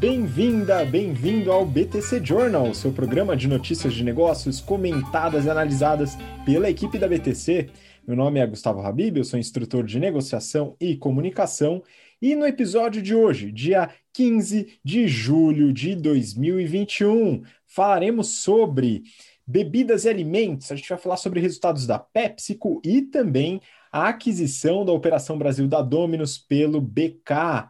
[0.00, 6.70] Bem-vinda, bem-vindo ao BTC Journal, seu programa de notícias de negócios comentadas e analisadas pela
[6.70, 7.68] equipe da BTC.
[8.06, 11.82] Meu nome é Gustavo Habib, eu sou instrutor de negociação e comunicação.
[12.20, 19.02] E no episódio de hoje, dia 15 de julho de 2021, falaremos sobre
[19.46, 20.72] bebidas e alimentos.
[20.72, 23.60] A gente vai falar sobre resultados da PepsiCo e também
[23.92, 27.68] a aquisição da Operação Brasil da Dominus pelo BK.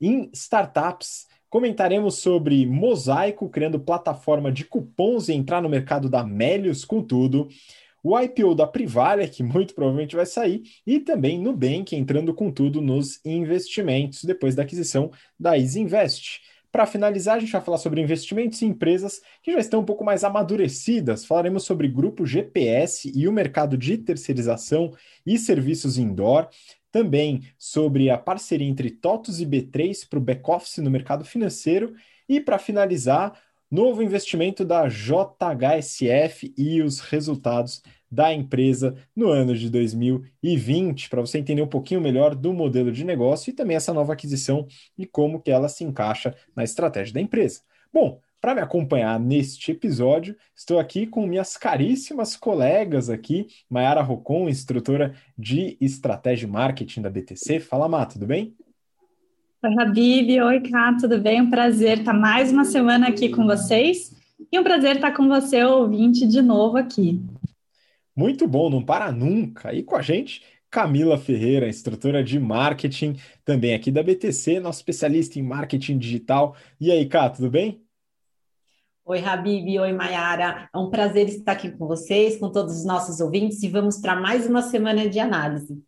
[0.00, 6.84] Em startups, comentaremos sobre Mosaico criando plataforma de cupons e entrar no mercado da Melius
[6.84, 7.48] com tudo.
[8.02, 12.80] O IPO da Privalia, que muito provavelmente vai sair, e também Nubank entrando com tudo
[12.80, 16.40] nos investimentos depois da aquisição da Easy Invest.
[16.72, 20.04] Para finalizar, a gente vai falar sobre investimentos em empresas que já estão um pouco
[20.04, 21.24] mais amadurecidas.
[21.24, 24.92] Falaremos sobre grupo GPS e o mercado de terceirização
[25.26, 26.48] e serviços indoor.
[26.92, 31.94] Também sobre a parceria entre TOTUS e B3 para o back-office no mercado financeiro.
[32.28, 39.70] E para finalizar, novo investimento da JHSF e os resultados da empresa no ano de
[39.70, 44.14] 2020, para você entender um pouquinho melhor do modelo de negócio e também essa nova
[44.14, 44.66] aquisição
[44.98, 47.60] e como que ela se encaixa na estratégia da empresa.
[47.92, 54.48] Bom, para me acompanhar neste episódio, estou aqui com minhas caríssimas colegas aqui, Mayara Rocon,
[54.48, 57.60] instrutora de estratégia e marketing da BTC.
[57.60, 58.56] Fala, Má, tudo bem?
[59.62, 60.40] Oi, Habib.
[60.40, 61.42] Oi, Cá, tudo bem?
[61.42, 64.16] Um prazer estar mais uma semana aqui com vocês
[64.50, 67.20] e um prazer estar com você, ouvinte, de novo aqui.
[68.16, 69.74] Muito bom, não para nunca.
[69.74, 75.38] E com a gente, Camila Ferreira, instrutora de marketing, também aqui da BTC, nosso especialista
[75.38, 76.56] em marketing digital.
[76.80, 77.82] E aí, Cá, tudo bem?
[79.10, 80.70] Oi, Habib, oi, Mayara.
[80.72, 84.14] É um prazer estar aqui com vocês, com todos os nossos ouvintes, e vamos para
[84.14, 85.82] mais uma semana de análise.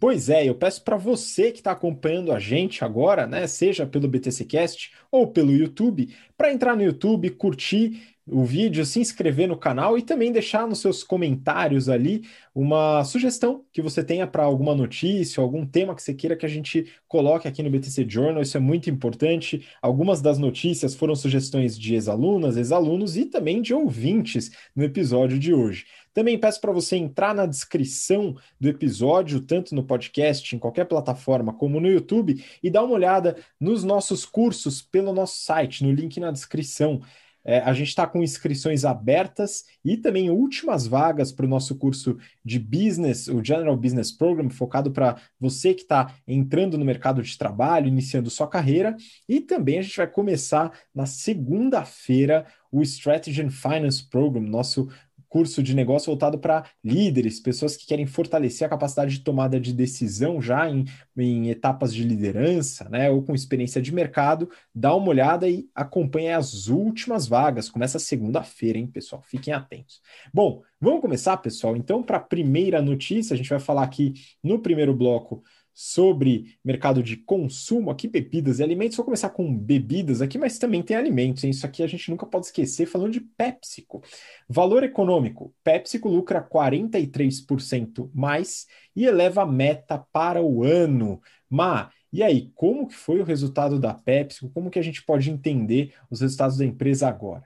[0.00, 4.08] Pois é, eu peço para você que está acompanhando a gente agora, né, seja pelo
[4.08, 9.98] BTCcast ou pelo YouTube, para entrar no YouTube, curtir o vídeo, se inscrever no canal
[9.98, 12.24] e também deixar nos seus comentários ali
[12.54, 16.48] uma sugestão que você tenha para alguma notícia, algum tema que você queira que a
[16.48, 18.42] gente coloque aqui no BTC Journal.
[18.42, 19.66] Isso é muito importante.
[19.82, 25.52] Algumas das notícias foram sugestões de ex-alunas, ex-alunos e também de ouvintes no episódio de
[25.52, 25.84] hoje.
[26.14, 31.52] Também peço para você entrar na descrição do episódio, tanto no podcast, em qualquer plataforma,
[31.52, 36.20] como no YouTube, e dar uma olhada nos nossos cursos pelo nosso site, no link
[36.20, 37.02] na descrição.
[37.44, 42.16] É, a gente está com inscrições abertas e também últimas vagas para o nosso curso
[42.44, 47.36] de business, o General Business Program, focado para você que está entrando no mercado de
[47.36, 48.96] trabalho, iniciando sua carreira.
[49.28, 54.88] E também a gente vai começar na segunda-feira o Strategy and Finance Program, nosso
[55.34, 59.72] curso de negócio voltado para líderes, pessoas que querem fortalecer a capacidade de tomada de
[59.72, 60.84] decisão já em,
[61.18, 64.48] em etapas de liderança, né, ou com experiência de mercado.
[64.72, 67.68] Dá uma olhada e acompanhe as últimas vagas.
[67.68, 69.22] Começa segunda-feira, hein, pessoal?
[69.22, 70.00] Fiquem atentos.
[70.32, 71.76] Bom, vamos começar, pessoal.
[71.76, 75.42] Então, para a primeira notícia, a gente vai falar aqui no primeiro bloco
[75.74, 78.96] sobre mercado de consumo aqui, bebidas e alimentos.
[78.96, 81.42] Vou começar com bebidas aqui, mas também tem alimentos.
[81.42, 81.50] Hein?
[81.50, 84.00] Isso aqui a gente nunca pode esquecer, falando de PepsiCo.
[84.48, 91.20] Valor econômico: PepsiCo lucra 43% mais e eleva a meta para o ano.
[91.50, 94.48] Ma, e aí, como que foi o resultado da PepsiCo?
[94.50, 97.42] Como que a gente pode entender os resultados da empresa agora?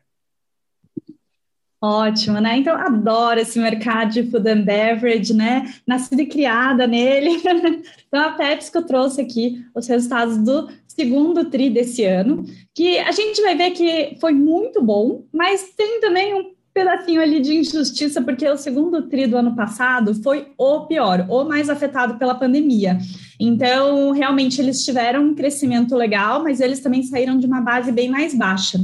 [1.81, 2.59] Ótimo, né?
[2.59, 5.73] Então, adoro esse mercado de food and beverage, né?
[5.87, 7.31] Nascida e criada nele.
[8.09, 12.45] então, a PepsiCo trouxe aqui os resultados do segundo TRI desse ano,
[12.75, 17.41] que a gente vai ver que foi muito bom, mas tem também um pedacinho ali
[17.41, 22.19] de injustiça, porque o segundo TRI do ano passado foi o pior, o mais afetado
[22.19, 22.99] pela pandemia.
[23.39, 28.09] Então, realmente, eles tiveram um crescimento legal, mas eles também saíram de uma base bem
[28.09, 28.79] mais baixa.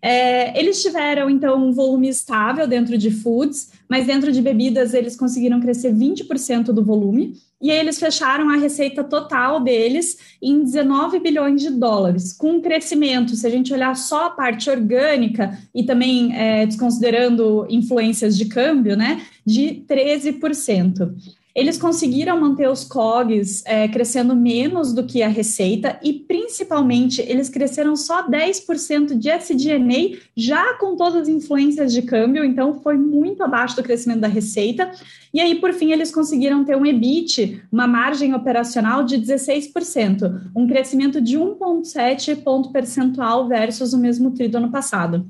[0.00, 5.16] É, eles tiveram, então, um volume estável dentro de foods, mas dentro de bebidas eles
[5.16, 11.60] conseguiram crescer 20% do volume, e eles fecharam a receita total deles em 19 bilhões
[11.60, 16.36] de dólares, com um crescimento, se a gente olhar só a parte orgânica e também
[16.36, 21.12] é, desconsiderando influências de câmbio, né, de 13%
[21.58, 27.48] eles conseguiram manter os COGs é, crescendo menos do que a receita e, principalmente, eles
[27.48, 33.42] cresceram só 10% de SG&A, já com todas as influências de câmbio, então foi muito
[33.42, 34.88] abaixo do crescimento da receita.
[35.34, 40.64] E aí, por fim, eles conseguiram ter um EBIT, uma margem operacional de 16%, um
[40.68, 45.26] crescimento de 1,7 ponto percentual versus o mesmo tri do ano passado.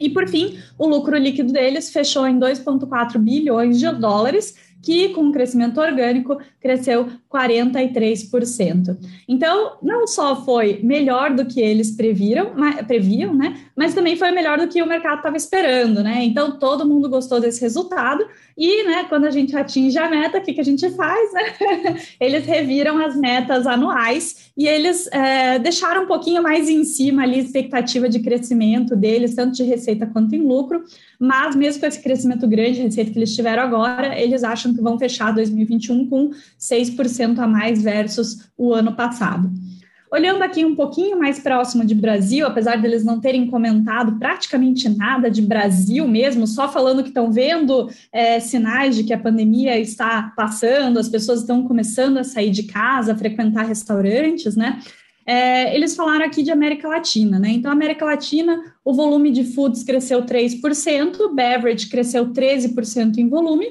[0.00, 5.32] E, por fim, o lucro líquido deles fechou em 2,4 bilhões de dólares, que com
[5.32, 8.96] crescimento orgânico cresceu 43%.
[9.28, 13.58] Então, não só foi melhor do que eles previram, mas, previam, né?
[13.76, 16.24] Mas também foi melhor do que o mercado estava esperando, né?
[16.24, 18.24] Então, todo mundo gostou desse resultado.
[18.56, 21.32] E, né, quando a gente atinge a meta, o que, que a gente faz?
[21.32, 21.42] Né?
[22.18, 27.36] eles reviram as metas anuais e eles é, deixaram um pouquinho mais em cima ali
[27.36, 30.82] a expectativa de crescimento deles, tanto de receita quanto em lucro.
[31.20, 34.80] Mas, mesmo com esse crescimento grande de receita que eles tiveram agora, eles acham que
[34.80, 39.50] vão fechar 2021 com 6% a mais versus o ano passado.
[40.10, 45.30] Olhando aqui um pouquinho mais próximo de Brasil, apesar deles não terem comentado praticamente nada
[45.30, 50.32] de Brasil mesmo, só falando que estão vendo é, sinais de que a pandemia está
[50.34, 54.80] passando, as pessoas estão começando a sair de casa, a frequentar restaurantes, né?
[55.26, 57.50] É, eles falaram aqui de América Latina, né?
[57.50, 63.66] Então, América Latina, o volume de foods cresceu 3%, beverage cresceu 13% em volume,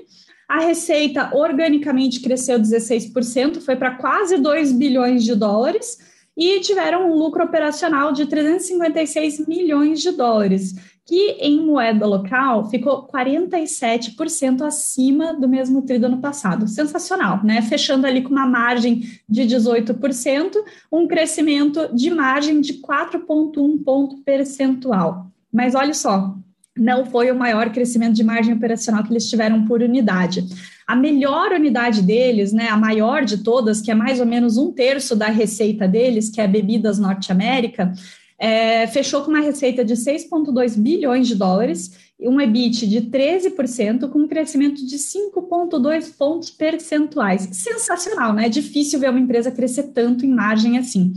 [0.47, 5.97] a receita organicamente cresceu 16%, foi para quase 2 bilhões de dólares,
[6.37, 13.07] e tiveram um lucro operacional de 356 milhões de dólares, que em moeda local ficou
[13.07, 16.67] 47% acima do mesmo tri do ano passado.
[16.67, 17.61] Sensacional, né?
[17.61, 20.51] Fechando ali com uma margem de 18%,
[20.91, 25.27] um crescimento de margem de 4,1 ponto percentual.
[25.51, 26.35] Mas olha só,
[26.77, 30.45] não foi o maior crescimento de margem operacional que eles tiveram por unidade.
[30.85, 34.71] A melhor unidade deles, né, a maior de todas, que é mais ou menos um
[34.71, 37.91] terço da receita deles, que é Bebidas Norte América,
[38.39, 44.19] é, fechou com uma receita de 6,2 bilhões de dólares um EBIT de 13%, com
[44.19, 47.47] um crescimento de 5,2 pontos percentuais.
[47.51, 48.47] Sensacional, né?
[48.47, 51.13] É difícil ver uma empresa crescer tanto em margem assim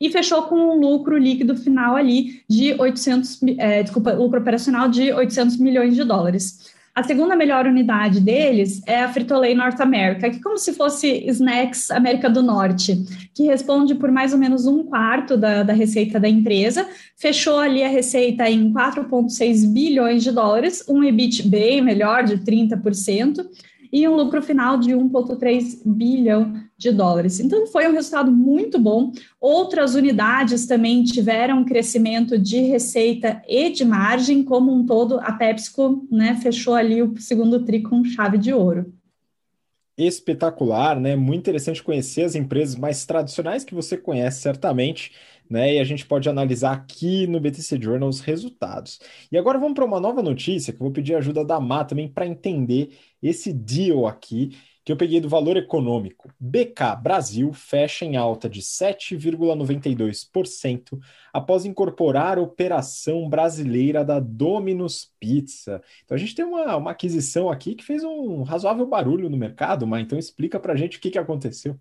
[0.00, 5.12] e fechou com um lucro líquido final ali de 800, é, desculpa, lucro operacional de
[5.12, 6.74] 800 milhões de dólares.
[6.94, 11.24] A segunda melhor unidade deles é a Frito-Lay North America, que é como se fosse
[11.26, 12.96] Snacks América do Norte,
[13.34, 16.86] que responde por mais ou menos um quarto da, da receita da empresa,
[17.16, 23.44] fechou ali a receita em 4,6 bilhões de dólares, um EBIT bem melhor, de 30%,
[23.92, 26.54] e um lucro final de 1,3 bilhão
[26.84, 27.40] de dólares.
[27.40, 29.10] Então, foi um resultado muito bom.
[29.40, 36.06] Outras unidades também tiveram crescimento de receita e de margem, como um todo, a PepsiCo
[36.10, 38.92] né, fechou ali o segundo tri com chave de ouro
[39.96, 41.14] espetacular, né?
[41.14, 45.12] Muito interessante conhecer as empresas mais tradicionais que você conhece certamente
[45.48, 45.74] né?
[45.74, 48.98] E a gente pode analisar aqui no BTC Journal os resultados.
[49.30, 52.08] E agora vamos para uma nova notícia que eu vou pedir ajuda da Má também
[52.08, 56.30] para entender esse deal aqui que eu peguei do valor econômico.
[56.38, 61.00] BK Brasil fecha em alta de 7,92%
[61.32, 65.82] após incorporar a operação brasileira da Domino's Pizza.
[66.04, 69.86] Então a gente tem uma, uma aquisição aqui que fez um razoável barulho no mercado,
[69.86, 71.78] mas então explica para a gente o que, que aconteceu.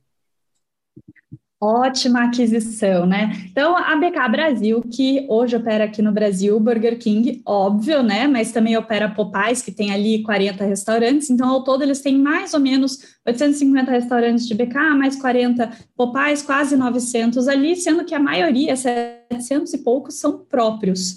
[1.64, 3.42] Ótima aquisição, né?
[3.50, 8.28] Então, a BK Brasil, que hoje opera aqui no Brasil, Burger King, óbvio, né?
[8.28, 11.30] Mas também opera Popeyes, que tem ali 40 restaurantes.
[11.30, 16.42] Então, ao todo, eles têm mais ou menos 850 restaurantes de BK, mais 40 Popeyes,
[16.42, 21.16] quase 900 ali, sendo que a maioria, 700 e poucos, são próprios.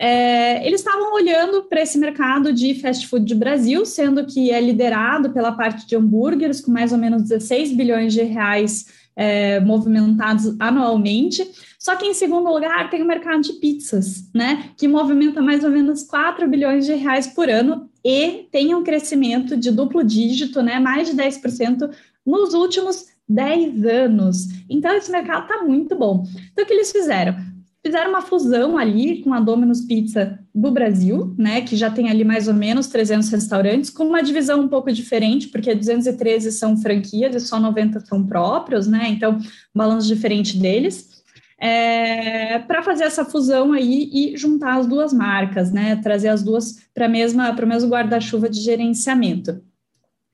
[0.00, 4.58] É, eles estavam olhando para esse mercado de fast food de Brasil, sendo que é
[4.58, 10.54] liderado pela parte de hambúrgueres, com mais ou menos 16 bilhões de reais é, movimentados
[10.58, 11.48] anualmente.
[11.78, 14.70] Só que em segundo lugar tem o mercado de pizzas, né?
[14.76, 19.56] Que movimenta mais ou menos 4 bilhões de reais por ano e tem um crescimento
[19.56, 20.78] de duplo dígito, né?
[20.78, 21.90] Mais de 10%
[22.24, 24.48] nos últimos 10 anos.
[24.68, 26.24] Então, esse mercado está muito bom.
[26.52, 27.51] Então, o que eles fizeram?
[27.84, 32.24] Fizeram uma fusão ali com a Domino's Pizza do Brasil, né, que já tem ali
[32.24, 37.34] mais ou menos 300 restaurantes, com uma divisão um pouco diferente, porque 213 são franquias
[37.34, 39.38] e só 90 são próprios, né, então,
[39.74, 41.10] balanço diferente deles.
[41.58, 46.88] É, para fazer essa fusão aí e juntar as duas marcas, né, trazer as duas
[46.94, 49.62] para mesma para o mesmo guarda-chuva de gerenciamento.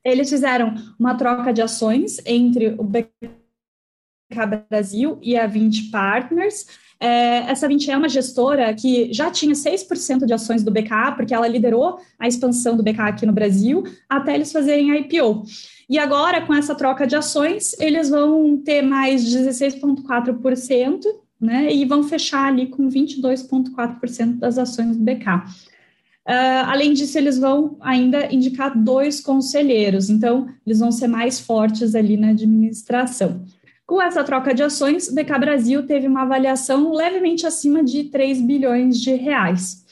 [0.03, 3.09] Eles fizeram uma troca de ações entre o BK
[4.69, 6.65] Brasil e a 20 Partners,
[6.99, 11.33] é, essa 20 é uma gestora que já tinha 6% de ações do BK, porque
[11.33, 15.43] ela liderou a expansão do BK aqui no Brasil, até eles fazerem a IPO.
[15.89, 21.01] E agora, com essa troca de ações, eles vão ter mais 16,4%,
[21.39, 25.25] né, e vão fechar ali com 22,4% das ações do BK.
[25.25, 31.39] Uh, ah, além disso, eles vão ainda indicar dois conselheiros, então eles vão ser mais
[31.39, 33.45] fortes ali na administração.
[33.89, 38.39] Com essa troca de ações, o BK Brasil teve uma avaliação levemente acima de 3
[38.39, 39.83] bilhões de reais.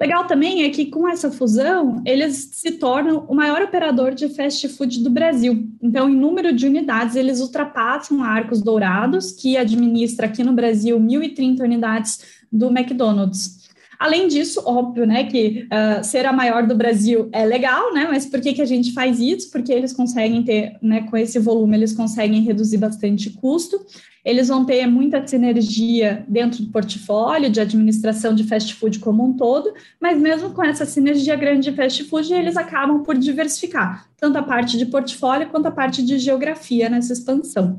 [0.00, 4.68] Legal também é que com essa fusão, eles se tornam o maior operador de fast
[4.70, 5.68] food do Brasil.
[5.80, 10.98] Então, em número de unidades, eles ultrapassam a Arcos Dourados, que administra aqui no Brasil
[10.98, 13.61] 1.030 unidades do McDonald's.
[14.02, 18.26] Além disso, óbvio, né, que uh, ser a maior do Brasil é legal, né, mas
[18.26, 19.48] por que, que a gente faz isso?
[19.48, 23.78] Porque eles conseguem ter, né, com esse volume, eles conseguem reduzir bastante custo.
[24.24, 29.36] Eles vão ter muita sinergia dentro do portfólio de administração de fast food como um
[29.36, 34.36] todo, mas mesmo com essa sinergia grande de fast food, eles acabam por diversificar tanto
[34.36, 37.78] a parte de portfólio quanto a parte de geografia nessa expansão.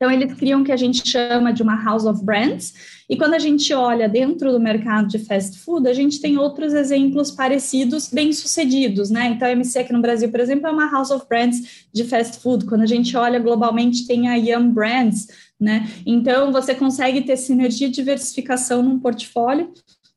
[0.00, 2.72] Então, eles criam o que a gente chama de uma house of brands,
[3.06, 6.72] e quando a gente olha dentro do mercado de fast food, a gente tem outros
[6.72, 9.26] exemplos parecidos, bem sucedidos, né?
[9.26, 12.40] Então, a MC aqui no Brasil, por exemplo, é uma house of brands de fast
[12.40, 12.64] food.
[12.64, 15.28] Quando a gente olha globalmente, tem a Yum Brands,
[15.60, 15.86] né?
[16.06, 19.70] Então, você consegue ter sinergia e diversificação num portfólio,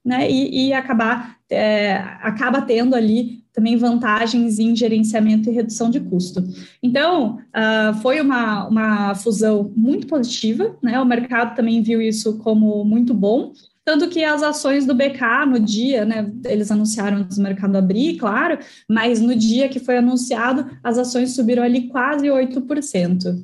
[0.06, 0.32] né?
[0.32, 6.44] E, e acabar, é, acaba tendo ali também vantagens em gerenciamento e redução de custo.
[6.82, 11.00] Então, uh, foi uma, uma fusão muito positiva, né?
[11.00, 13.54] O mercado também viu isso como muito bom.
[13.86, 18.18] Tanto que as ações do BK no dia, né, eles anunciaram antes do mercado abrir,
[18.18, 18.58] claro,
[18.90, 23.44] mas no dia que foi anunciado, as ações subiram ali quase 8%.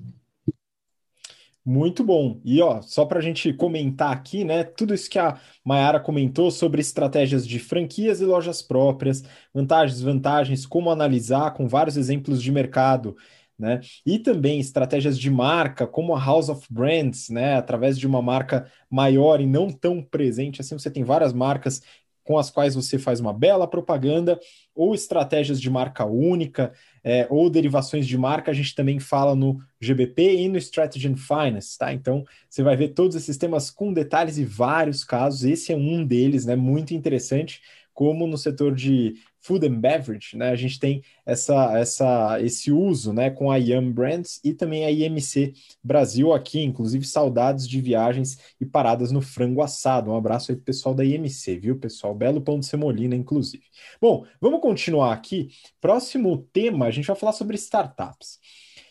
[1.69, 2.41] Muito bom.
[2.43, 4.63] E ó, só para a gente comentar aqui, né?
[4.63, 9.23] Tudo isso que a Mayara comentou sobre estratégias de franquias e lojas próprias,
[9.53, 13.15] vantagens, desvantagens, como analisar com vários exemplos de mercado,
[13.57, 13.81] né?
[14.03, 17.57] E também estratégias de marca, como a House of Brands, né?
[17.57, 21.83] Através de uma marca maior e não tão presente, assim você tem várias marcas
[22.23, 24.39] com as quais você faz uma bela propaganda,
[24.79, 26.71] ou estratégias de marca única,
[27.03, 31.17] é, ou derivações de marca, a gente também fala no GBP e no Strategy and
[31.17, 31.93] Finance, tá?
[31.93, 36.05] Então, você vai ver todos esses temas com detalhes e vários casos, esse é um
[36.05, 36.55] deles, né?
[36.55, 37.61] Muito interessante,
[37.93, 40.49] como no setor de food and beverage, né?
[40.49, 44.91] A gente tem essa, essa, esse uso, né, com a Yum Brands e também a
[44.91, 45.53] IMC
[45.83, 50.11] Brasil aqui, inclusive saudades de viagens e paradas no frango assado.
[50.11, 52.13] Um abraço aí pro pessoal da IMC, viu, pessoal?
[52.13, 53.63] Belo pão de semolina, inclusive.
[54.01, 55.49] Bom, vamos continuar aqui.
[55.79, 58.39] Próximo tema, a gente vai falar sobre startups.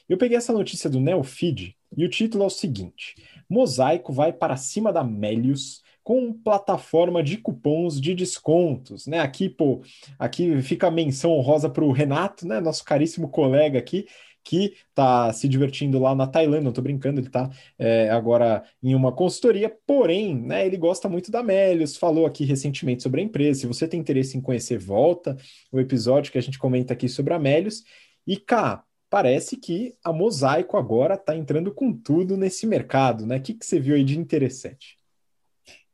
[0.09, 3.15] Eu peguei essa notícia do Neofeed e o título é o seguinte:
[3.49, 9.21] Mosaico vai para cima da Melius com plataforma de cupons de descontos, né?
[9.21, 9.83] Aqui, pô,
[10.19, 12.61] aqui fica a menção honrosa para o Renato, né?
[12.61, 14.07] Nosso caríssimo colega aqui,
[14.43, 18.95] que está se divertindo lá na Tailândia, não estou brincando, ele está é, agora em
[18.95, 23.61] uma consultoria, porém, né, ele gosta muito da Melius, falou aqui recentemente sobre a empresa.
[23.61, 25.37] Se você tem interesse em conhecer, volta
[25.71, 27.85] o episódio que a gente comenta aqui sobre a Melius.
[28.27, 33.37] E cá, parece que a Mosaico agora está entrando com tudo nesse mercado, né?
[33.37, 34.98] O que, que você viu aí de interessante?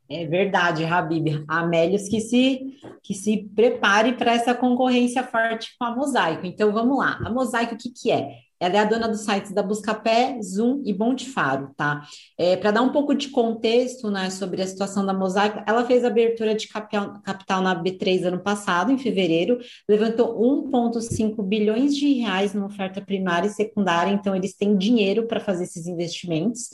[0.08, 1.44] É verdade, Habib.
[1.48, 6.46] Amélios que se, que se prepare para essa concorrência forte com a Mosaico.
[6.46, 7.18] Então, vamos lá.
[7.24, 8.44] A Mosaico, o que, que é?
[8.60, 12.02] Ela é a dona dos sites da Buscapé, Zoom e Bontifaro, tá?
[12.38, 16.04] É, para dar um pouco de contexto né, sobre a situação da Mosaico, ela fez
[16.04, 19.58] abertura de capital, capital na B3 ano passado, em fevereiro,
[19.88, 25.40] levantou 1,5 bilhões de reais numa oferta primária e secundária, então eles têm dinheiro para
[25.40, 26.70] fazer esses investimentos.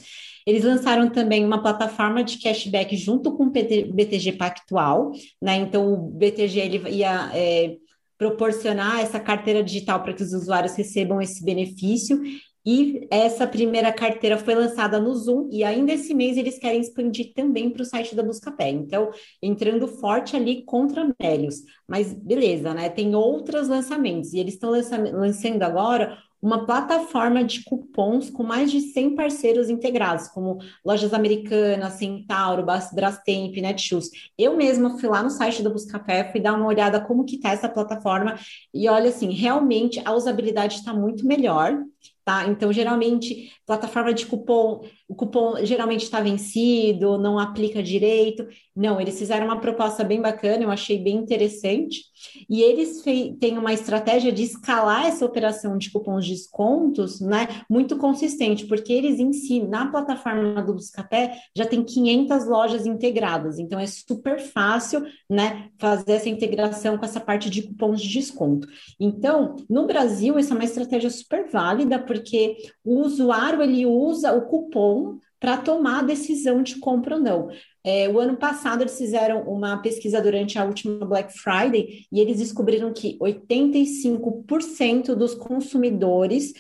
[0.47, 5.57] Eles lançaram também uma plataforma de cashback junto com o BTG Pactual, né?
[5.57, 7.77] Então o BTG ele ia é,
[8.19, 12.21] proporcionar essa carteira digital para que os usuários recebam esse benefício.
[12.65, 17.33] E essa primeira carteira foi lançada no Zoom, e ainda esse mês eles querem expandir
[17.35, 18.69] também para o site da Buscapé.
[18.69, 19.11] Então,
[19.43, 21.63] entrando forte ali contra Melios.
[21.89, 22.91] Mas beleza, né?
[22.91, 28.81] Tem outros lançamentos, e eles estão lançando agora uma plataforma de cupons com mais de
[28.81, 34.11] 100 parceiros integrados, como Lojas Americanas, Centauro, Brastemp, Netshoes.
[34.39, 37.51] Eu mesma fui lá no site do Buscapé, fui dar uma olhada como que está
[37.51, 38.37] essa plataforma,
[38.73, 41.79] e olha assim, realmente a usabilidade está muito melhor,
[42.25, 42.47] tá?
[42.47, 48.45] Então, geralmente, plataforma de cupom, o cupom geralmente está vencido, não aplica direito.
[48.75, 52.01] Não, eles fizeram uma proposta bem bacana, eu achei bem interessante.
[52.49, 53.01] E eles
[53.39, 58.93] têm uma estratégia de escalar essa operação de cupons de descontos, né, muito consistente, porque
[58.93, 63.61] eles em si, na plataforma do Buscapé, já tem 500 lojas integradas.
[63.61, 68.67] Então, é super fácil, né, fazer essa integração com essa parte de cupons de desconto.
[68.99, 74.43] Então, no Brasil, essa é uma estratégia super válida, porque o usuário ele usa o
[74.43, 77.49] cupom para tomar a decisão de compra ou não.
[77.83, 82.39] É, o ano passado eles fizeram uma pesquisa durante a última Black Friday e eles
[82.39, 86.53] descobriram que 85% dos consumidores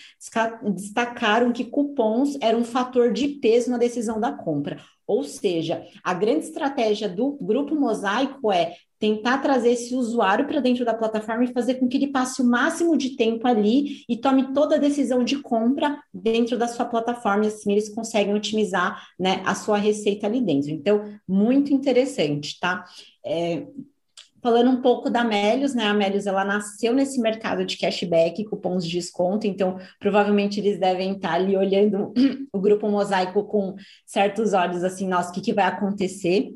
[0.73, 4.81] destacaram que cupons eram um fator de peso na decisão da compra.
[5.07, 10.85] Ou seja, a grande estratégia do grupo Mosaico é tentar trazer esse usuário para dentro
[10.85, 14.53] da plataforma e fazer com que ele passe o máximo de tempo ali e tome
[14.53, 19.55] toda a decisão de compra dentro da sua plataforma, assim eles conseguem otimizar né, a
[19.55, 20.71] sua receita ali dentro.
[20.71, 22.85] Então, muito interessante, tá?
[23.25, 23.67] É,
[24.43, 25.85] Falando um pouco da Melios, né?
[25.85, 31.13] A Melios ela nasceu nesse mercado de cashback, cupons de desconto, então provavelmente eles devem
[31.13, 32.11] estar ali olhando
[32.51, 33.75] o grupo Mosaico com
[34.07, 36.55] certos olhos assim, nossa, o que, que vai acontecer?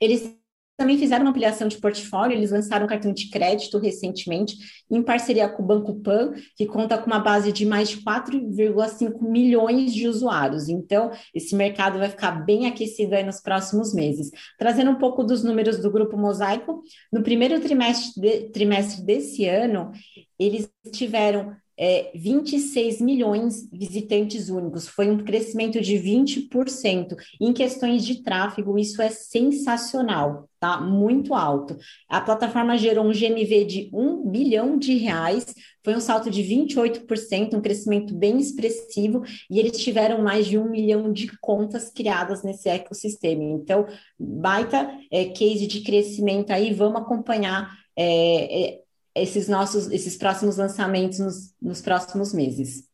[0.00, 0.34] Eles
[0.80, 4.56] também fizeram uma ampliação de portfólio, eles lançaram um cartão de crédito recentemente,
[4.90, 9.20] em parceria com o Banco Pan, que conta com uma base de mais de 4,5
[9.20, 10.70] milhões de usuários.
[10.70, 14.30] Então, esse mercado vai ficar bem aquecido aí nos próximos meses.
[14.58, 16.80] Trazendo um pouco dos números do Grupo Mosaico,
[17.12, 19.92] no primeiro trimestre, de, trimestre desse ano,
[20.38, 27.16] eles tiveram é, 26 milhões de visitantes únicos, foi um crescimento de 20%.
[27.40, 30.78] Em questões de tráfego, isso é sensacional, tá?
[30.78, 31.78] Muito alto.
[32.06, 37.54] A plataforma gerou um GMV de 1 bilhão de reais, foi um salto de 28%,
[37.54, 42.68] um crescimento bem expressivo, e eles tiveram mais de um milhão de contas criadas nesse
[42.68, 43.42] ecossistema.
[43.42, 43.86] Então,
[44.18, 47.74] baita é, case de crescimento aí, vamos acompanhar.
[47.96, 48.89] É, é
[49.20, 52.88] esses nossos, esses próximos lançamentos nos, nos próximos meses.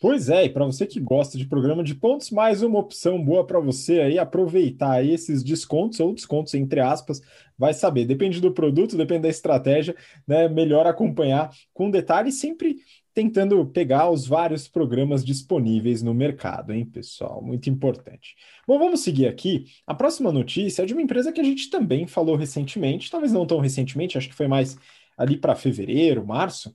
[0.00, 3.44] Pois é, e para você que gosta de programa de pontos, mais uma opção boa
[3.44, 7.20] para você aí aproveitar aí esses descontos ou descontos entre aspas,
[7.58, 10.48] vai saber, depende do produto, depende da estratégia, né?
[10.48, 12.76] Melhor acompanhar com detalhe, sempre
[13.12, 17.42] tentando pegar os vários programas disponíveis no mercado, hein, pessoal?
[17.42, 18.36] Muito importante.
[18.68, 19.64] Bom, vamos seguir aqui.
[19.84, 23.44] A próxima notícia é de uma empresa que a gente também falou recentemente, talvez não
[23.44, 24.78] tão recentemente, acho que foi mais
[25.18, 26.72] ali para fevereiro, março.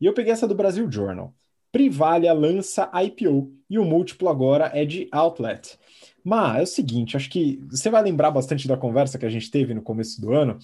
[0.00, 1.34] E eu peguei essa do Brasil Journal.
[1.72, 5.78] Privalia lança IPO e o múltiplo agora é de outlet.
[6.24, 9.50] Mas é o seguinte, acho que você vai lembrar bastante da conversa que a gente
[9.50, 10.58] teve no começo do ano.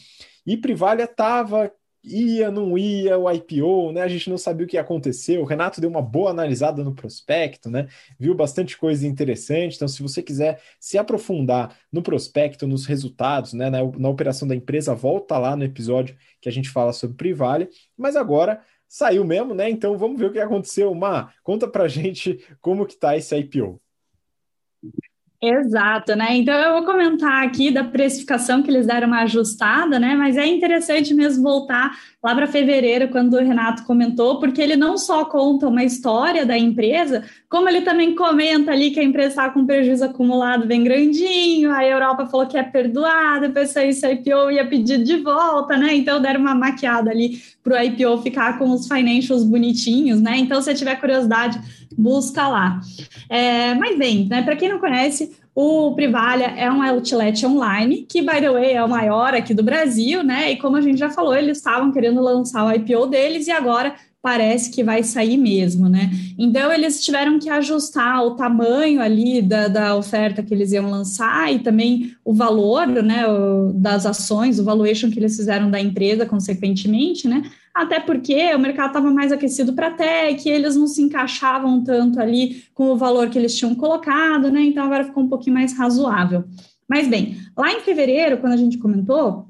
[0.46, 1.72] E Privalia estava
[2.06, 4.02] ia, não ia, o IPO, né?
[4.02, 5.38] A gente não sabia o que ia acontecer.
[5.38, 7.88] O Renato deu uma boa analisada no prospecto, né?
[8.18, 9.74] Viu bastante coisa interessante.
[9.76, 13.68] Então, se você quiser se aprofundar no prospecto, nos resultados, né?
[13.68, 17.68] Na, na operação da empresa, volta lá no episódio que a gente fala sobre Privale.
[17.96, 19.68] Mas agora saiu mesmo, né?
[19.68, 20.94] Então vamos ver o que aconteceu.
[20.94, 23.80] Má, conta pra gente como que tá esse IPO.
[25.42, 26.34] Exato, né?
[26.36, 30.14] Então eu vou comentar aqui da precificação que eles deram uma ajustada, né?
[30.14, 34.96] Mas é interessante mesmo voltar lá para fevereiro, quando o Renato comentou, porque ele não
[34.96, 39.50] só conta uma história da empresa, como ele também comenta ali que a empresa está
[39.50, 44.66] com prejuízo acumulado bem grandinho, a Europa falou que é perdoada, depois esse IPO ia
[44.66, 45.94] pedir de volta, né?
[45.94, 50.38] Então deram uma maquiada ali para o IPO ficar com os financials bonitinhos, né?
[50.38, 51.60] Então, se tiver curiosidade,
[51.96, 52.80] busca lá.
[53.28, 54.42] É, mas bem, né?
[54.42, 58.84] Para quem não conhece, o Privalha é um outlet online, que, by the way, é
[58.84, 60.52] o maior aqui do Brasil, né?
[60.52, 63.94] E como a gente já falou, eles estavam querendo lançar o IPO deles e agora
[64.20, 66.10] parece que vai sair mesmo, né?
[66.38, 71.50] Então eles tiveram que ajustar o tamanho ali da, da oferta que eles iam lançar
[71.50, 76.26] e também o valor, né, o, das ações, o valuation que eles fizeram da empresa,
[76.26, 77.44] consequentemente, né?
[77.76, 82.64] Até porque o mercado estava mais aquecido para tech, eles não se encaixavam tanto ali
[82.72, 84.62] com o valor que eles tinham colocado, né?
[84.62, 86.44] Então agora ficou um pouquinho mais razoável.
[86.88, 89.46] Mas bem, lá em fevereiro, quando a gente comentou,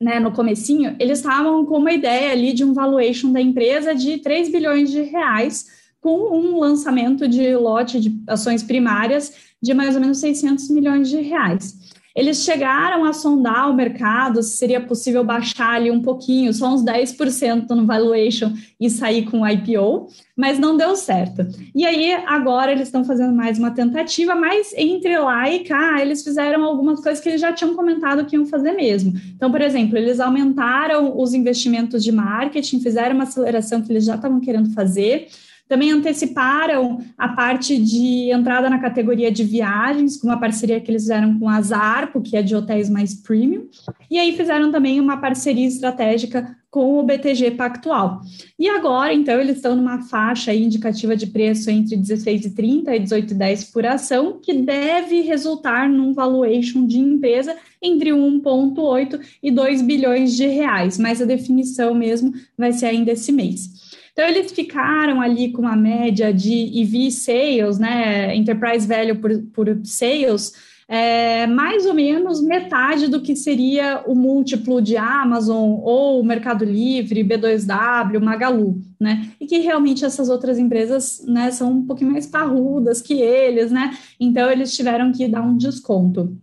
[0.00, 4.16] né, no comecinho, eles estavam com uma ideia ali de um valuation da empresa de
[4.18, 5.66] 3 bilhões de reais,
[6.00, 11.20] com um lançamento de lote de ações primárias de mais ou menos 600 milhões de
[11.20, 11.76] reais.
[12.18, 16.82] Eles chegaram a sondar o mercado se seria possível baixar ali um pouquinho, só uns
[16.82, 21.46] 10% no valuation e sair com o IPO, mas não deu certo.
[21.72, 26.24] E aí, agora eles estão fazendo mais uma tentativa, mas entre lá e cá, eles
[26.24, 29.12] fizeram algumas coisas que eles já tinham comentado que iam fazer mesmo.
[29.36, 34.16] Então, por exemplo, eles aumentaram os investimentos de marketing, fizeram uma aceleração que eles já
[34.16, 35.28] estavam querendo fazer.
[35.68, 41.02] Também anteciparam a parte de entrada na categoria de viagens, com uma parceria que eles
[41.02, 43.68] fizeram com a Zarpo, que é de hotéis mais premium,
[44.10, 48.20] e aí fizeram também uma parceria estratégica com o BTG Pactual.
[48.58, 53.86] E agora, então, eles estão numa faixa indicativa de preço entre 16,30 e 18,10 por
[53.86, 60.98] ação, que deve resultar num valuation de empresa entre 1,8 e 2 bilhões de reais,
[60.98, 63.87] mas a definição mesmo vai ser ainda esse mês.
[64.18, 69.80] Então, eles ficaram ali com uma média de EV sales, né, enterprise value por, por
[69.84, 70.54] sales,
[70.88, 77.22] é, mais ou menos metade do que seria o múltiplo de Amazon ou Mercado Livre,
[77.22, 79.30] B2W, Magalu, né?
[79.40, 83.96] E que realmente essas outras empresas, né, são um pouquinho mais parrudas que eles, né?
[84.18, 86.36] Então eles tiveram que dar um desconto.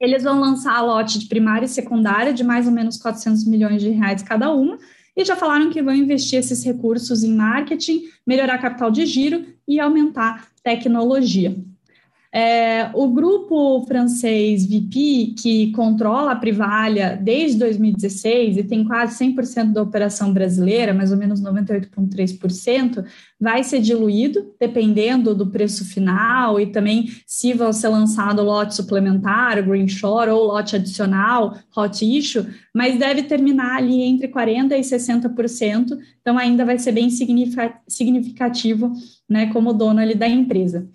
[0.00, 3.80] Eles vão lançar a lote de primária e secundária de mais ou menos 400 milhões
[3.80, 4.76] de reais cada uma,
[5.16, 9.80] e já falaram que vão investir esses recursos em marketing, melhorar capital de giro e
[9.80, 11.56] aumentar tecnologia.
[12.38, 19.72] É, o grupo francês VP, que controla a Privalha desde 2016 e tem quase 100%
[19.72, 23.06] da operação brasileira, mais ou menos 98,3%,
[23.40, 29.66] vai ser diluído, dependendo do preço final e também se vai ser lançado lote suplementar,
[29.66, 32.44] Green Shore, ou lote adicional, Hot Issue,
[32.74, 38.92] mas deve terminar ali entre 40% e 60%, então ainda vai ser bem significativo
[39.26, 40.86] né, como dono ali da empresa.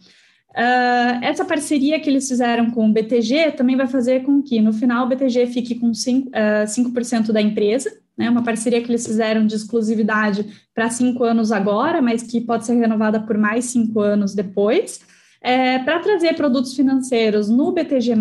[0.52, 4.74] Uh, essa parceria que eles fizeram com o BTG também vai fazer com que, no
[4.74, 9.06] final, o BTG fique com 5%, uh, 5 da empresa, né, uma parceria que eles
[9.06, 14.02] fizeram de exclusividade para cinco anos agora, mas que pode ser renovada por mais cinco
[14.02, 15.00] anos depois,
[15.42, 18.14] é, para trazer produtos financeiros no BTG+,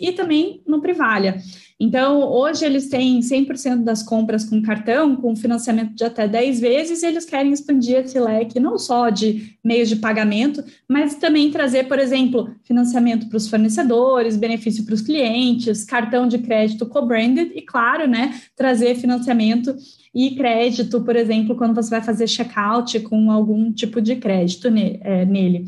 [0.00, 1.38] e também no Privalha.
[1.78, 7.02] Então, hoje eles têm 100% das compras com cartão, com financiamento de até 10 vezes,
[7.02, 11.88] e eles querem expandir esse leque não só de meios de pagamento, mas também trazer,
[11.88, 17.62] por exemplo, financiamento para os fornecedores, benefício para os clientes, cartão de crédito co-branded e,
[17.62, 19.74] claro, né, trazer financiamento
[20.14, 25.24] e crédito, por exemplo, quando você vai fazer checkout com algum tipo de crédito é,
[25.24, 25.64] nele.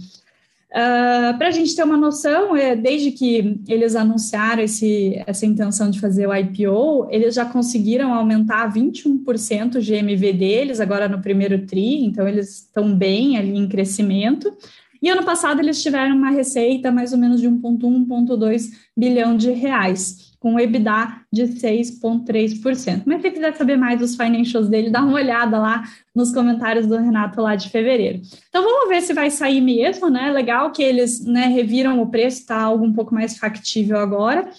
[0.74, 5.46] Uh, ah, Para a gente ter uma noção, é, desde que eles anunciaram esse, essa
[5.46, 11.22] intenção de fazer o IPO, eles já conseguiram aumentar 21% o GMV deles agora no
[11.22, 14.52] primeiro TRI, então eles estão bem ali em crescimento.
[15.00, 19.50] E ano passado eles tiveram uma receita mais ou menos de 1,1, 1,2 bilhão de
[19.52, 23.04] reais com EBITDA de 6,3%.
[23.06, 26.98] Mas se quiser saber mais dos financials dele, dá uma olhada lá nos comentários do
[26.98, 28.20] Renato lá de fevereiro.
[28.50, 30.30] Então vamos ver se vai sair mesmo, né?
[30.30, 34.50] Legal que eles né, reviram o preço, está algo um pouco mais factível agora,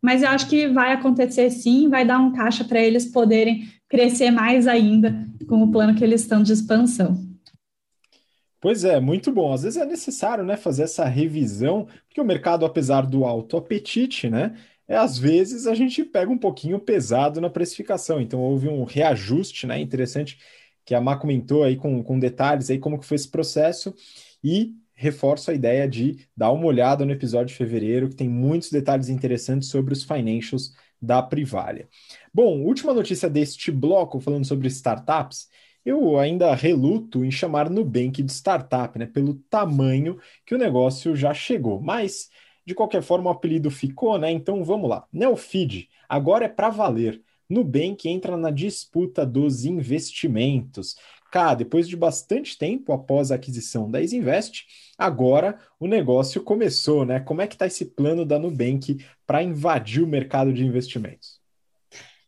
[0.00, 4.30] mas eu acho que vai acontecer sim, vai dar um caixa para eles poderem crescer
[4.30, 5.14] mais ainda
[5.46, 7.22] com o plano que eles estão de expansão.
[8.62, 9.52] Pois é, muito bom.
[9.52, 14.30] Às vezes é necessário, né, fazer essa revisão, porque o mercado, apesar do alto apetite,
[14.30, 14.54] né,
[14.86, 18.20] é, às vezes a gente pega um pouquinho pesado na precificação.
[18.20, 19.80] Então houve um reajuste, né?
[19.80, 20.38] Interessante
[20.84, 23.94] que a Má comentou aí com, com detalhes aí como que foi esse processo
[24.42, 28.70] e reforço a ideia de dar uma olhada no episódio de fevereiro, que tem muitos
[28.70, 31.88] detalhes interessantes sobre os financials da Privalha.
[32.32, 35.48] Bom, última notícia deste bloco falando sobre startups.
[35.84, 39.06] Eu ainda reluto em chamar Nubank de startup, né?
[39.06, 41.80] Pelo tamanho que o negócio já chegou.
[41.80, 42.30] Mas
[42.66, 44.30] de qualquer forma, o apelido ficou, né?
[44.30, 45.06] Então vamos lá.
[45.12, 47.22] Neofeed, agora é para valer.
[47.48, 50.96] Nubank entra na disputa dos investimentos.
[51.30, 54.64] Cá, depois de bastante tempo após a aquisição da Isinvest,
[54.96, 57.20] agora o negócio começou, né?
[57.20, 61.33] Como é que está esse plano da Nubank para invadir o mercado de investimentos?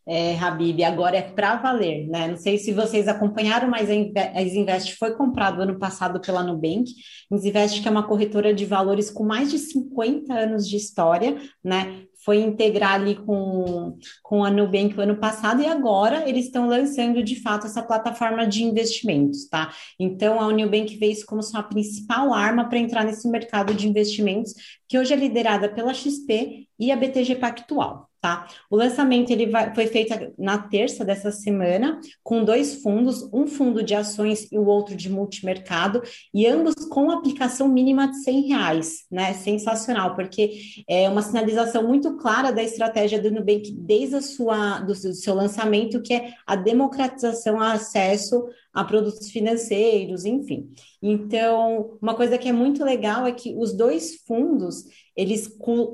[0.09, 2.29] É, Habib, agora é para valer, né?
[2.29, 6.85] Não sei se vocês acompanharam, mas a Isinvest foi comprado ano passado pela Nubank.
[7.33, 12.05] Isinvest, que é uma corretora de valores com mais de 50 anos de história, né?
[12.25, 17.23] Foi integrar ali com, com a Nubank no ano passado e agora eles estão lançando
[17.23, 19.73] de fato essa plataforma de investimentos, tá?
[19.99, 24.55] Então a Nubank vê isso como sua principal arma para entrar nesse mercado de investimentos,
[24.89, 28.09] que hoje é liderada pela XP e a BTG Pactual.
[28.27, 28.49] Tá?
[28.69, 33.85] O lançamento ele vai, foi feito na terça dessa semana, com dois fundos, um fundo
[33.85, 36.03] de ações e o outro de multimercado,
[36.35, 39.33] e ambos com aplicação mínima de 100 reais, né?
[39.35, 40.59] Sensacional, porque
[40.89, 46.03] é uma sinalização muito clara da estratégia do Nubank desde a sua, do, seu lançamento,
[46.03, 48.45] que é a democratização a acesso
[48.77, 50.71] a produtos financeiros, enfim.
[51.03, 54.85] Então, uma coisa que é muito legal é que os dois fundos,
[55.17, 55.49] eles,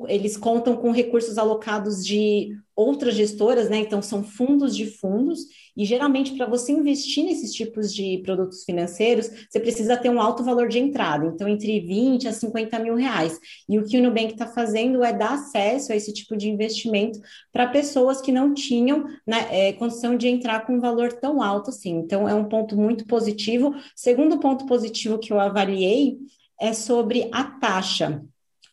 [0.08, 3.78] eles contam com recursos alocados de outras gestoras, né?
[3.78, 5.40] Então, são fundos de fundos,
[5.76, 10.42] e geralmente, para você investir nesses tipos de produtos financeiros, você precisa ter um alto
[10.42, 13.38] valor de entrada, então, entre 20 a 50 mil reais.
[13.68, 17.20] E o que o Nubank está fazendo é dar acesso a esse tipo de investimento
[17.52, 21.70] para pessoas que não tinham né, é, condição de entrar com um valor tão alto
[21.70, 21.96] assim.
[21.96, 23.74] Então, é um ponto muito positivo.
[23.94, 26.18] Segundo ponto positivo que eu avaliei
[26.60, 28.22] é sobre a taxa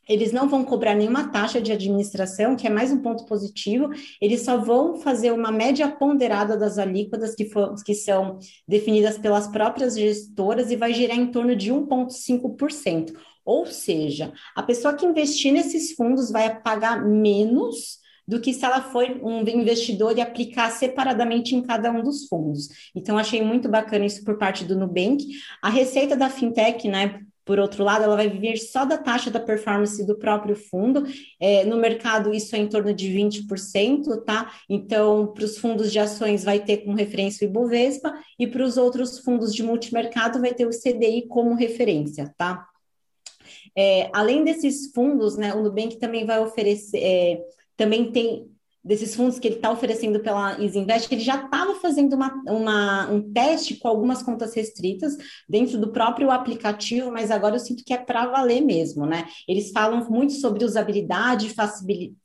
[0.09, 4.41] eles não vão cobrar nenhuma taxa de administração, que é mais um ponto positivo, eles
[4.41, 9.95] só vão fazer uma média ponderada das alíquotas que, for, que são definidas pelas próprias
[9.95, 13.13] gestoras e vai girar em torno de 1,5%.
[13.45, 18.79] Ou seja, a pessoa que investir nesses fundos vai pagar menos do que se ela
[18.79, 22.67] for um investidor e aplicar separadamente em cada um dos fundos.
[22.95, 25.25] Então, achei muito bacana isso por parte do Nubank.
[25.63, 29.39] A receita da fintech, né, por outro lado, ela vai viver só da taxa da
[29.39, 31.03] performance do próprio fundo.
[31.39, 34.53] É, no mercado, isso é em torno de 20%, tá?
[34.69, 38.77] Então, para os fundos de ações, vai ter como referência o Ibovespa, e para os
[38.77, 42.67] outros fundos de multimercado, vai ter o CDI como referência, tá?
[43.75, 47.41] É, além desses fundos, né, o Nubank também vai oferecer, é,
[47.75, 48.45] também tem
[48.83, 53.31] desses fundos que ele está oferecendo pela Isinvest, ele já estava fazendo uma, uma, um
[53.31, 57.97] teste com algumas contas restritas dentro do próprio aplicativo, mas agora eu sinto que é
[57.97, 59.27] para valer mesmo, né?
[59.47, 61.53] Eles falam muito sobre usabilidade,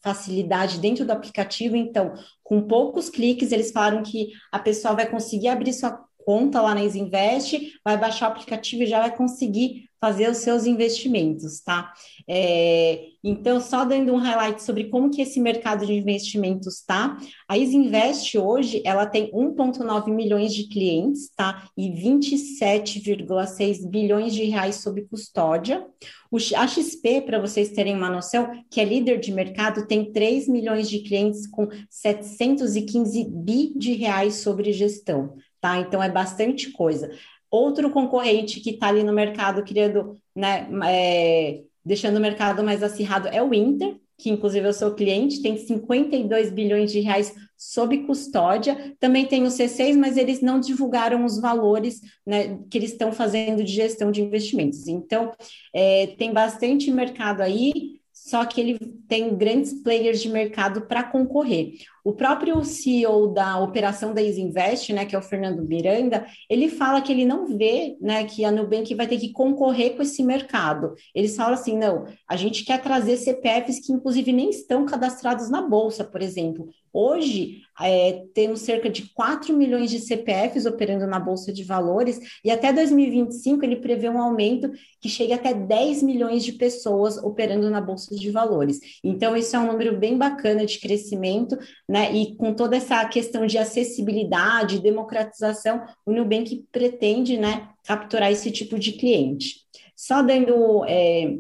[0.03, 5.49] facilidade dentro do aplicativo, então, com poucos cliques, eles falaram que a pessoa vai conseguir
[5.49, 10.31] abrir sua conta lá na Isinvest, vai baixar o aplicativo e já vai conseguir fazer
[10.31, 11.91] os seus investimentos, tá?
[12.29, 17.17] É, então, só dando um highlight sobre como que esse mercado de investimentos tá,
[17.49, 21.67] a Isinvest hoje, ela tem 1,9 milhões de clientes, tá?
[21.75, 25.87] E 27,6 bilhões de reais sob custódia.
[26.31, 30.49] O, a XP, para vocês terem uma noção, que é líder de mercado, tem 3
[30.49, 35.79] milhões de clientes com 715 bi de reais sobre gestão, tá?
[35.79, 37.11] Então, é bastante coisa.
[37.55, 43.29] Outro concorrente que está ali no mercado querendo, né, é, deixando o mercado mais acirrado
[43.29, 48.97] é o Inter, que inclusive eu sou cliente, tem 52 bilhões de reais sob custódia.
[48.99, 53.63] Também tem o C6, mas eles não divulgaram os valores né, que eles estão fazendo
[53.63, 54.89] de gestão de investimentos.
[54.89, 55.31] Então,
[55.73, 61.75] é, tem bastante mercado aí só que ele tem grandes players de mercado para concorrer.
[62.05, 67.01] O próprio CEO da operação da Isinvest, né, que é o Fernando Miranda, ele fala
[67.01, 70.95] que ele não vê, né, que a Nubank vai ter que concorrer com esse mercado.
[71.15, 75.63] Eles falam assim, não, a gente quer trazer CPFs que inclusive nem estão cadastrados na
[75.63, 76.69] bolsa, por exemplo.
[76.97, 82.53] Hoje, é, temos cerca de 4 milhões de CPFs operando na Bolsa de Valores, e
[82.53, 87.81] até 2025 ele prevê um aumento que chegue até 10 milhões de pessoas operando na
[87.81, 88.79] Bolsa de Valores.
[89.03, 91.59] Então, isso é um número bem bacana de crescimento,
[91.95, 92.13] né?
[92.13, 98.81] E com toda essa questão de acessibilidade, democratização, o Nubank pretende, né, capturar esse tipo
[98.81, 99.61] de cliente.
[99.95, 100.85] Só dando.
[100.89, 101.37] É,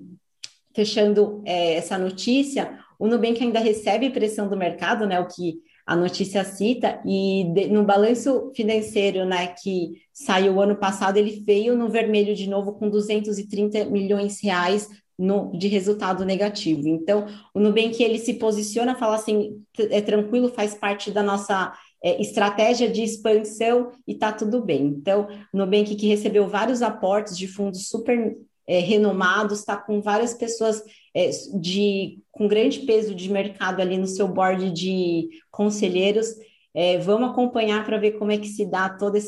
[0.73, 5.97] fechando é, essa notícia, o Nubank ainda recebe pressão do mercado, né, o que a
[5.97, 11.89] notícia cita, e de, no balanço financeiro né, que saiu ano passado, ele veio no
[11.89, 16.89] vermelho de novo com 230 milhões de reais no, de resultado negativo.
[16.89, 21.73] Então, o Nubank ele se posiciona, fala assim, é tranquilo, faz parte da nossa
[22.03, 24.87] é, estratégia de expansão e tá tudo bem.
[24.87, 30.35] Então, o Nubank que recebeu vários aportes de fundos super é, renomados, está com várias
[30.35, 30.83] pessoas
[31.15, 36.29] é, de com grande peso de mercado ali no seu board de conselheiros.
[36.75, 39.19] É, vamos acompanhar para ver como é que se dá toda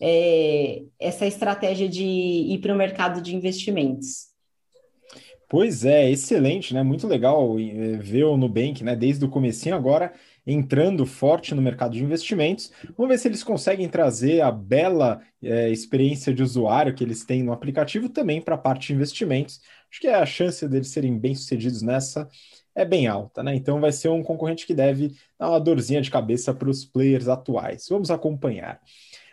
[0.00, 4.33] é, essa estratégia de ir para o mercado de investimentos.
[5.54, 6.82] Pois é, excelente, né?
[6.82, 8.96] Muito legal é, ver o Nubank, né?
[8.96, 10.12] Desde o comecinho agora
[10.44, 12.72] entrando forte no mercado de investimentos.
[12.96, 17.44] Vamos ver se eles conseguem trazer a bela é, experiência de usuário que eles têm
[17.44, 19.60] no aplicativo também para a parte de investimentos.
[19.88, 22.28] Acho que a chance deles serem bem-sucedidos nessa
[22.74, 23.54] é bem alta, né?
[23.54, 27.28] Então vai ser um concorrente que deve dar uma dorzinha de cabeça para os players
[27.28, 27.86] atuais.
[27.88, 28.80] Vamos acompanhar.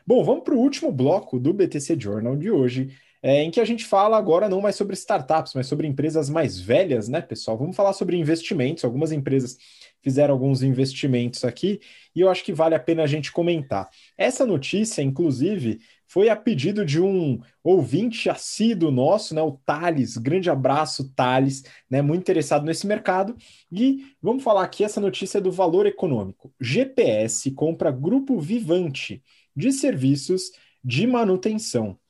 [0.06, 3.66] Bom, vamos para o último bloco do BTC Journal de hoje, é, em que a
[3.66, 7.58] gente fala agora não mais sobre startups, mas sobre empresas mais velhas, né, pessoal?
[7.58, 8.84] Vamos falar sobre investimentos.
[8.84, 9.58] Algumas empresas
[10.02, 11.80] fizeram alguns investimentos aqui
[12.16, 13.90] e eu acho que vale a pena a gente comentar.
[14.18, 20.18] Essa notícia, inclusive, foi a pedido de um ouvinte assíduo nosso, né, o Thales.
[20.18, 23.36] Grande abraço, Thales, né, muito interessado nesse mercado.
[23.72, 26.52] E vamos falar aqui essa notícia do valor econômico.
[26.60, 29.24] GPS compra Grupo Vivante
[29.56, 30.52] de serviços
[30.84, 32.01] de manutenção.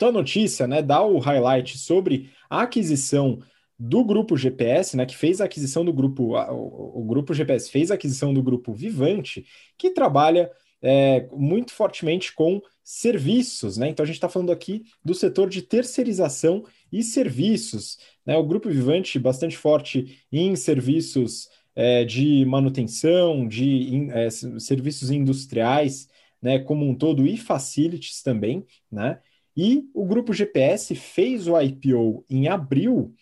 [0.00, 3.38] Então a notícia, né, dá o highlight sobre a aquisição
[3.78, 7.90] do grupo GPS, né, que fez a aquisição do grupo, o, o grupo GPS fez
[7.90, 9.44] a aquisição do grupo Vivante,
[9.76, 13.90] que trabalha é, muito fortemente com serviços, né?
[13.90, 18.38] Então a gente está falando aqui do setor de terceirização e serviços, né?
[18.38, 26.08] O grupo Vivante bastante forte em serviços é, de manutenção, de in, é, serviços industriais,
[26.40, 26.58] né?
[26.58, 29.20] Como um todo e facilities também, né?
[29.56, 33.14] E o grupo GPS fez o IPO em abril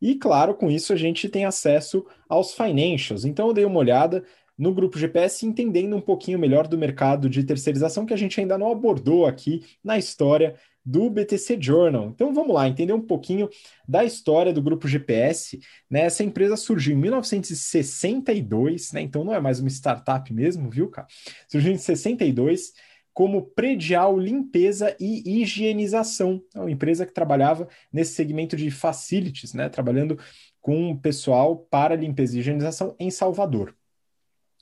[0.00, 3.24] e, claro, com isso a gente tem acesso aos financials.
[3.24, 4.22] Então eu dei uma olhada
[4.58, 8.56] no grupo GPS, entendendo um pouquinho melhor do mercado de terceirização que a gente ainda
[8.56, 12.08] não abordou aqui na história do BTC Journal.
[12.08, 13.50] Então vamos lá, entender um pouquinho
[13.86, 15.58] da história do grupo GPS.
[15.90, 16.02] Né?
[16.02, 19.00] Essa empresa surgiu em 1962, né?
[19.02, 21.08] então não é mais uma startup mesmo, viu, cara?
[21.48, 22.72] Surgiu em 62
[23.16, 26.42] como predial, limpeza e higienização.
[26.54, 29.70] É uma empresa que trabalhava nesse segmento de facilities, né?
[29.70, 30.18] Trabalhando
[30.60, 33.74] com pessoal para limpeza e higienização em Salvador.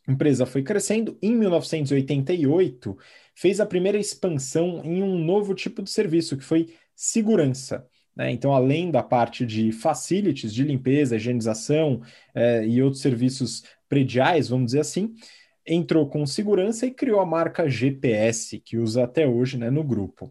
[0.07, 1.19] A empresa foi crescendo.
[1.21, 2.97] Em 1988,
[3.35, 7.85] fez a primeira expansão em um novo tipo de serviço, que foi segurança.
[8.15, 8.31] Né?
[8.31, 14.67] Então, além da parte de facilities, de limpeza, higienização eh, e outros serviços prediais, vamos
[14.67, 15.13] dizer assim,
[15.67, 20.31] entrou com segurança e criou a marca GPS, que usa até hoje né, no grupo.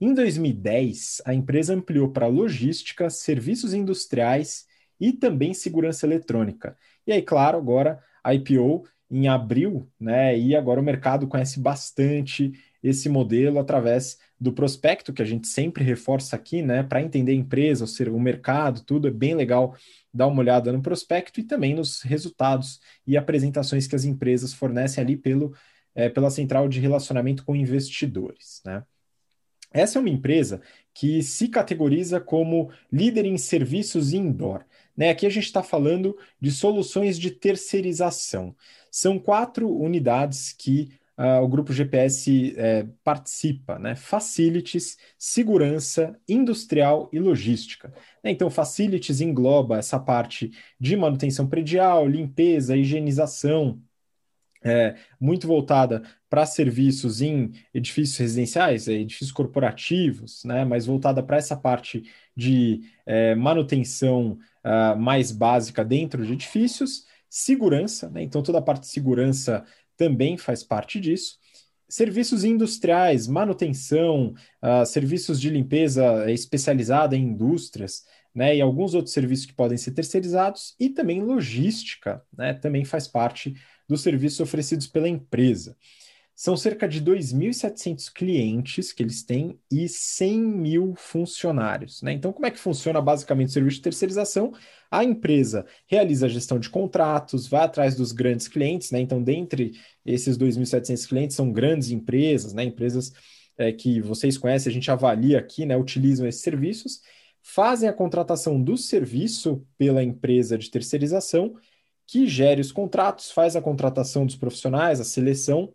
[0.00, 4.66] Em 2010, a empresa ampliou para logística, serviços industriais
[5.00, 6.76] e também segurança eletrônica.
[7.06, 10.36] E aí, claro, agora a IPO em abril, né?
[10.38, 15.84] E agora o mercado conhece bastante esse modelo através do prospecto, que a gente sempre
[15.84, 16.82] reforça aqui, né?
[16.82, 19.74] Para entender a empresa, o mercado, tudo é bem legal
[20.14, 25.02] dar uma olhada no prospecto e também nos resultados e apresentações que as empresas fornecem
[25.02, 25.52] ali pelo,
[25.94, 28.62] é, pela central de relacionamento com investidores.
[28.64, 28.84] Né?
[29.72, 30.62] Essa é uma empresa
[30.94, 34.64] que se categoriza como líder em serviços indoor.
[34.96, 35.10] Né?
[35.10, 38.54] Aqui a gente está falando de soluções de terceirização.
[38.88, 43.94] São quatro unidades que uh, o grupo GPS é, participa, né?
[43.94, 47.92] Facilities, segurança, industrial e logística.
[48.22, 48.30] Né?
[48.30, 53.80] Então, facilities engloba essa parte de manutenção predial, limpeza, higienização,
[54.64, 61.36] é, muito voltada para serviços em edifícios residenciais, é, edifícios corporativos, né, mas voltada para
[61.36, 62.02] essa parte
[62.34, 68.80] de é, manutenção uh, mais básica dentro de edifícios, segurança, né, então toda a parte
[68.80, 69.64] de segurança
[69.96, 71.38] também faz parte disso.
[71.88, 78.02] Serviços industriais, manutenção, uh, serviços de limpeza especializada em indústrias,
[78.34, 83.06] né, e alguns outros serviços que podem ser terceirizados, e também logística, né, também faz
[83.06, 83.54] parte
[83.88, 85.76] dos serviços oferecidos pela empresa.
[86.34, 92.02] São cerca de 2.700 clientes que eles têm e 100 mil funcionários.
[92.02, 92.12] Né?
[92.12, 94.52] Então, como é que funciona basicamente o serviço de terceirização?
[94.90, 98.90] A empresa realiza a gestão de contratos, vai atrás dos grandes clientes.
[98.90, 99.00] Né?
[99.00, 99.72] Então, dentre
[100.04, 102.64] esses 2.700 clientes, são grandes empresas, né?
[102.64, 103.12] empresas
[103.56, 105.76] é, que vocês conhecem, a gente avalia aqui, né?
[105.76, 107.00] utilizam esses serviços,
[107.40, 111.54] fazem a contratação do serviço pela empresa de terceirização,
[112.06, 115.72] que gere os contratos, faz a contratação dos profissionais, a seleção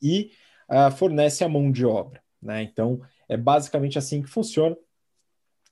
[0.00, 0.30] e
[0.68, 2.22] uh, fornece a mão de obra.
[2.40, 2.62] Né?
[2.62, 4.76] Então, é basicamente assim que funciona.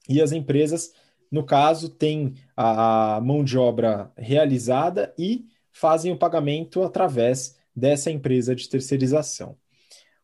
[0.08, 0.92] E as empresas,
[1.30, 8.10] no caso, têm a, a mão de obra realizada e fazem o pagamento através dessa
[8.10, 9.56] empresa de terceirização.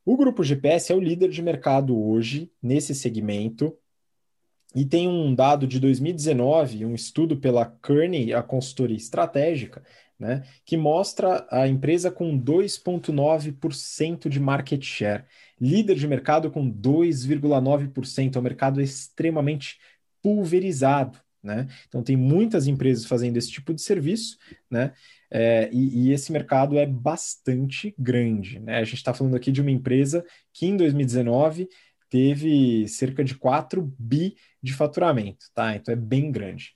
[0.05, 3.77] O grupo GPS é o líder de mercado hoje nesse segmento
[4.75, 9.83] e tem um dado de 2019, um estudo pela Kearney, a consultoria estratégica,
[10.23, 15.25] né, que mostra a empresa com 2,9% de market share,
[15.61, 19.81] líder de mercado com 2,9%, é um mercado extremamente
[20.23, 21.19] pulverizado.
[21.43, 21.67] Né?
[21.89, 24.39] Então, tem muitas empresas fazendo esse tipo de serviço,
[24.71, 24.93] né?
[25.29, 28.61] É, e, e, esse mercado é bastante grande.
[28.61, 28.77] Né?
[28.77, 31.69] A gente está falando aqui de uma empresa que em 2019
[32.09, 35.75] teve cerca de 4 bi de faturamento, tá?
[35.75, 36.75] Então é bem grande.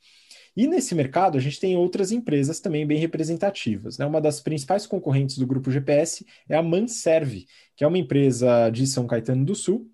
[0.56, 3.98] E nesse mercado, a gente tem outras empresas também bem representativas.
[3.98, 4.06] Né?
[4.06, 8.86] Uma das principais concorrentes do grupo GPS é a Manserve, que é uma empresa de
[8.86, 9.90] São Caetano do Sul,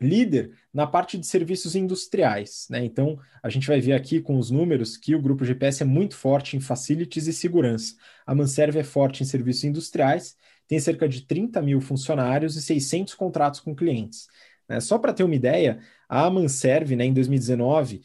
[0.00, 2.66] líder na parte de serviços industriais.
[2.70, 2.84] Né?
[2.84, 6.16] Então, a gente vai ver aqui com os números que o grupo GPS é muito
[6.16, 7.94] forte em facilities e segurança.
[8.24, 10.36] A Manserve é forte em serviços industriais,
[10.68, 14.26] tem cerca de 30 mil funcionários e 600 contratos com clientes.
[14.68, 14.80] Né?
[14.80, 18.02] Só para ter uma ideia, a Manserve, né, em 2019,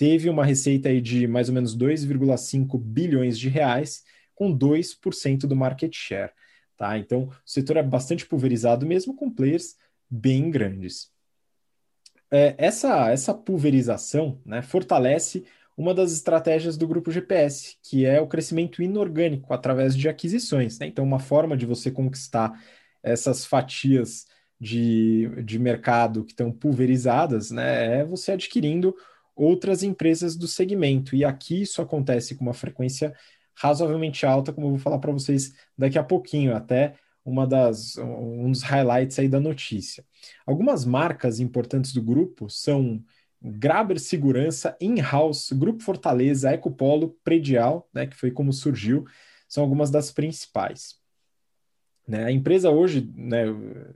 [0.00, 4.02] teve uma receita aí de mais ou menos 2,5 bilhões de reais,
[4.34, 6.32] com 2% do market share.
[6.74, 6.96] Tá?
[6.96, 9.76] Então, o setor é bastante pulverizado mesmo, com players
[10.08, 11.10] bem grandes.
[12.30, 15.44] É, essa, essa pulverização né, fortalece
[15.76, 20.78] uma das estratégias do grupo GPS, que é o crescimento inorgânico através de aquisições.
[20.78, 20.86] Né?
[20.86, 22.58] Então, uma forma de você conquistar
[23.02, 24.26] essas fatias
[24.58, 28.96] de, de mercado que estão pulverizadas né, é você adquirindo
[29.34, 31.16] outras empresas do segmento.
[31.16, 33.14] E aqui isso acontece com uma frequência
[33.54, 36.94] razoavelmente alta, como eu vou falar para vocês daqui a pouquinho, até
[37.24, 40.04] uma das um dos highlights aí da notícia.
[40.46, 43.02] Algumas marcas importantes do grupo são
[43.42, 49.04] Graber Segurança, In-House, Grupo Fortaleza, Ecopolo, Predial, né, que foi como surgiu,
[49.48, 50.99] são algumas das principais.
[52.10, 52.24] Né?
[52.24, 53.44] A empresa hoje, né,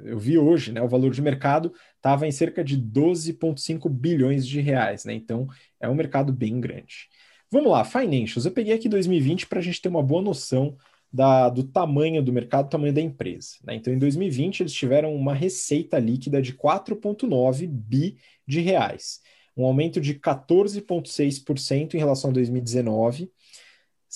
[0.05, 4.61] eu vi hoje, né, o valor de mercado estava em cerca de 12,5 bilhões de
[4.61, 5.05] reais.
[5.05, 5.15] Né?
[5.15, 5.49] Então,
[5.81, 7.09] é um mercado bem grande.
[7.51, 8.47] Vamos lá, financials.
[8.47, 10.77] Eu peguei aqui 2020 para a gente ter uma boa noção
[11.13, 13.57] da, do tamanho do mercado, do tamanho da empresa.
[13.65, 13.75] Né?
[13.75, 19.21] Então, em 2020, eles tiveram uma receita líquida de 4,9 bi de reais,
[19.57, 23.29] um aumento de 14,6% em relação a 2019.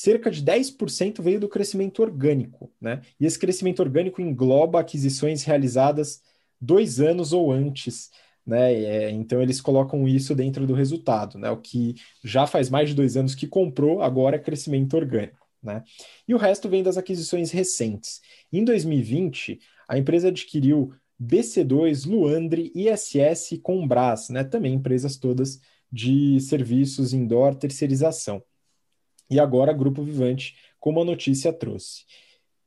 [0.01, 3.01] Cerca de 10% veio do crescimento orgânico, né?
[3.19, 6.23] E esse crescimento orgânico engloba aquisições realizadas
[6.61, 8.09] dois anos ou antes
[8.47, 8.73] né?
[8.73, 11.51] É, então eles colocam isso dentro do resultado, né?
[11.51, 15.83] O que já faz mais de dois anos que comprou, agora é crescimento orgânico, né?
[16.29, 18.21] E o resto vem das aquisições recentes.
[18.53, 24.45] Em 2020, a empresa adquiriu BC2, Luandre, ISS e Combras, né?
[24.45, 28.41] Também empresas todas de serviços indoor terceirização.
[29.31, 32.05] E agora Grupo Vivante, como a notícia trouxe.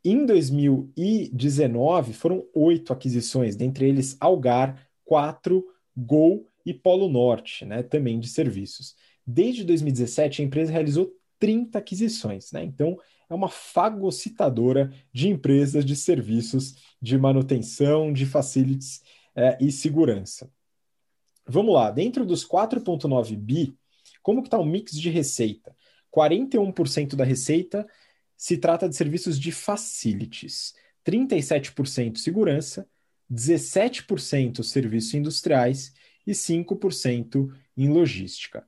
[0.04, 5.64] Em 2019, foram oito aquisições, dentre eles Algar, 4,
[5.96, 8.96] Gol e Polo Norte, né, também de serviços.
[9.26, 12.64] Desde 2017, a empresa realizou 30 aquisições, né?
[12.64, 12.98] Então,
[13.30, 19.02] é uma fagocitadora de empresas de serviços de manutenção, de facilities
[19.36, 20.52] é, e segurança.
[21.48, 23.76] Vamos lá, dentro dos 4,9 bi,
[24.22, 25.76] como que está o mix de receita?
[26.16, 27.88] 41% da receita
[28.36, 30.74] se trata de serviços de facilities,
[31.06, 32.88] 37% segurança,
[33.32, 35.94] 17% serviços industriais
[36.26, 38.66] e 5% em logística.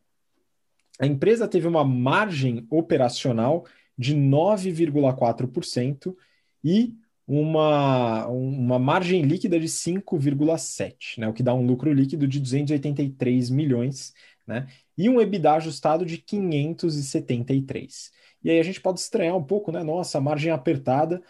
[0.99, 3.65] A empresa teve uma margem operacional
[3.97, 6.15] de 9,4%
[6.63, 6.95] e
[7.27, 13.49] uma, uma margem líquida de 5,7%, né, o que dá um lucro líquido de 283
[13.49, 14.13] milhões,
[14.45, 14.67] né,
[14.97, 18.11] e um EBITDA ajustado de 573.
[18.43, 19.81] E aí a gente pode estranhar um pouco, né?
[19.83, 21.21] Nossa, margem apertada,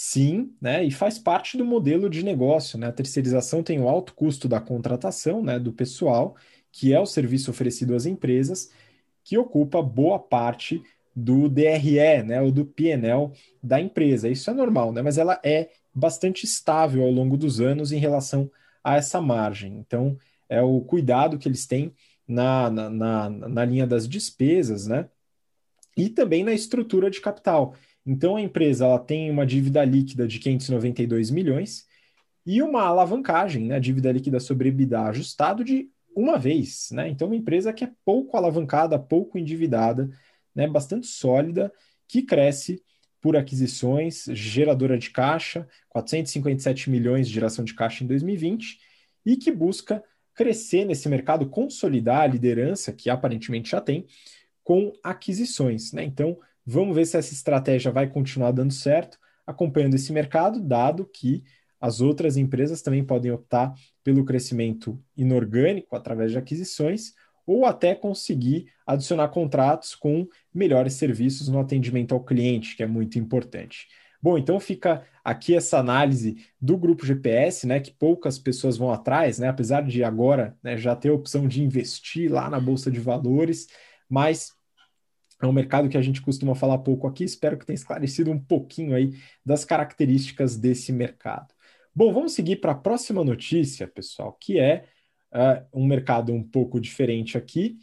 [0.00, 0.84] Sim, né?
[0.84, 2.86] E faz parte do modelo de negócio, né?
[2.86, 6.36] A terceirização tem o alto custo da contratação, né, do pessoal,
[6.70, 8.70] que é o serviço oferecido às empresas,
[9.24, 10.80] que ocupa boa parte
[11.14, 14.28] do DRE, né, ou do PNL da empresa.
[14.28, 15.02] Isso é normal, né?
[15.02, 18.48] Mas ela é bastante estável ao longo dos anos em relação
[18.84, 19.78] a essa margem.
[19.78, 20.16] Então,
[20.48, 21.92] é o cuidado que eles têm
[22.28, 25.08] na, na, na, na linha das despesas, né?
[25.96, 27.74] E também na estrutura de capital.
[28.06, 31.86] Então a empresa ela tem uma dívida líquida de 592 milhões
[32.46, 37.08] e uma alavancagem, né, dívida líquida sobre EBITDA ajustado de uma vez, né?
[37.08, 40.08] Então uma empresa que é pouco alavancada, pouco endividada,
[40.54, 41.72] né, bastante sólida,
[42.06, 42.82] que cresce
[43.20, 48.78] por aquisições, geradora de caixa, 457 milhões de geração de caixa em 2020
[49.26, 50.02] e que busca
[50.38, 54.06] crescer nesse mercado, consolidar a liderança que aparentemente já tem
[54.64, 56.04] com aquisições, né?
[56.04, 56.38] Então,
[56.70, 61.42] Vamos ver se essa estratégia vai continuar dando certo, acompanhando esse mercado, dado que
[61.80, 63.72] as outras empresas também podem optar
[64.04, 67.14] pelo crescimento inorgânico através de aquisições
[67.46, 73.18] ou até conseguir adicionar contratos com melhores serviços no atendimento ao cliente, que é muito
[73.18, 73.86] importante.
[74.20, 79.38] Bom, então fica aqui essa análise do grupo GPS, né, que poucas pessoas vão atrás,
[79.38, 82.98] né, apesar de agora né, já ter a opção de investir lá na bolsa de
[82.98, 83.66] valores,
[84.08, 84.52] mas
[85.42, 87.24] é um mercado que a gente costuma falar pouco aqui.
[87.24, 89.12] Espero que tenha esclarecido um pouquinho aí
[89.44, 91.54] das características desse mercado.
[91.94, 94.86] Bom, vamos seguir para a próxima notícia, pessoal, que é
[95.32, 97.76] uh, um mercado um pouco diferente aqui.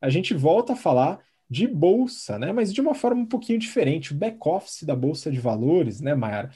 [0.00, 2.52] A gente volta a falar de bolsa, né?
[2.52, 4.12] Mas de uma forma um pouquinho diferente.
[4.12, 6.50] O back-office da Bolsa de Valores, né, Mayara?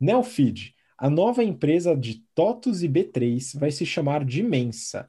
[0.00, 5.08] Nelfeed, a nova empresa de TOTUS e B3 vai se chamar de Mensa.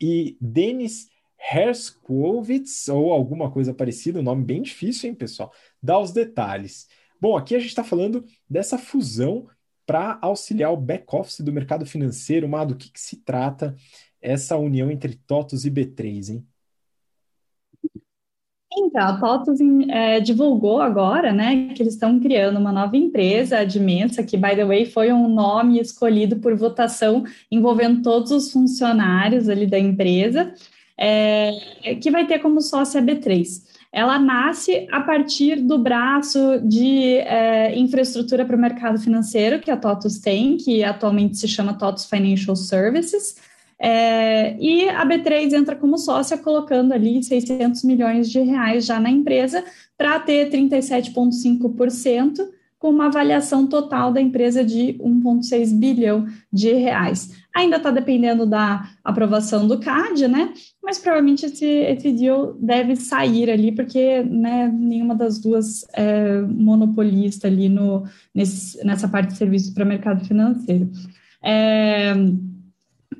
[0.00, 1.08] E Denis
[1.52, 5.52] Herskovitz ou alguma coisa parecida, um nome bem difícil, hein, pessoal?
[5.82, 6.86] Dá os detalhes.
[7.20, 9.46] Bom, aqui a gente está falando dessa fusão
[9.86, 12.48] para auxiliar o back-office do mercado financeiro.
[12.48, 13.74] Mas do que, que se trata
[14.20, 16.46] essa união entre TOTUS e B3, hein?
[18.72, 19.58] Então, a TOTUS
[19.88, 24.54] é, divulgou agora, né, que eles estão criando uma nova empresa, a Dimensa, que, by
[24.54, 30.54] the way, foi um nome escolhido por votação envolvendo todos os funcionários ali da empresa
[31.00, 31.52] é,
[32.00, 33.70] que vai ter como sócia a B3.
[33.92, 39.76] Ela nasce a partir do braço de é, infraestrutura para o mercado financeiro que a
[39.76, 43.36] TOTUS tem, que atualmente se chama TOTUS Financial Services,
[43.80, 49.10] é, e a B3 entra como sócia, colocando ali 600 milhões de reais já na
[49.10, 49.64] empresa,
[49.96, 52.46] para ter 37,5%,
[52.78, 57.30] com uma avaliação total da empresa de 1,6 bilhão de reais.
[57.54, 60.54] Ainda está dependendo da aprovação do CAD, né?
[60.82, 67.48] Mas provavelmente esse, esse deal deve sair ali, porque né, nenhuma das duas é monopolista
[67.48, 68.04] ali no,
[68.34, 70.90] nesse, nessa parte de serviços para mercado financeiro.
[71.42, 72.14] É,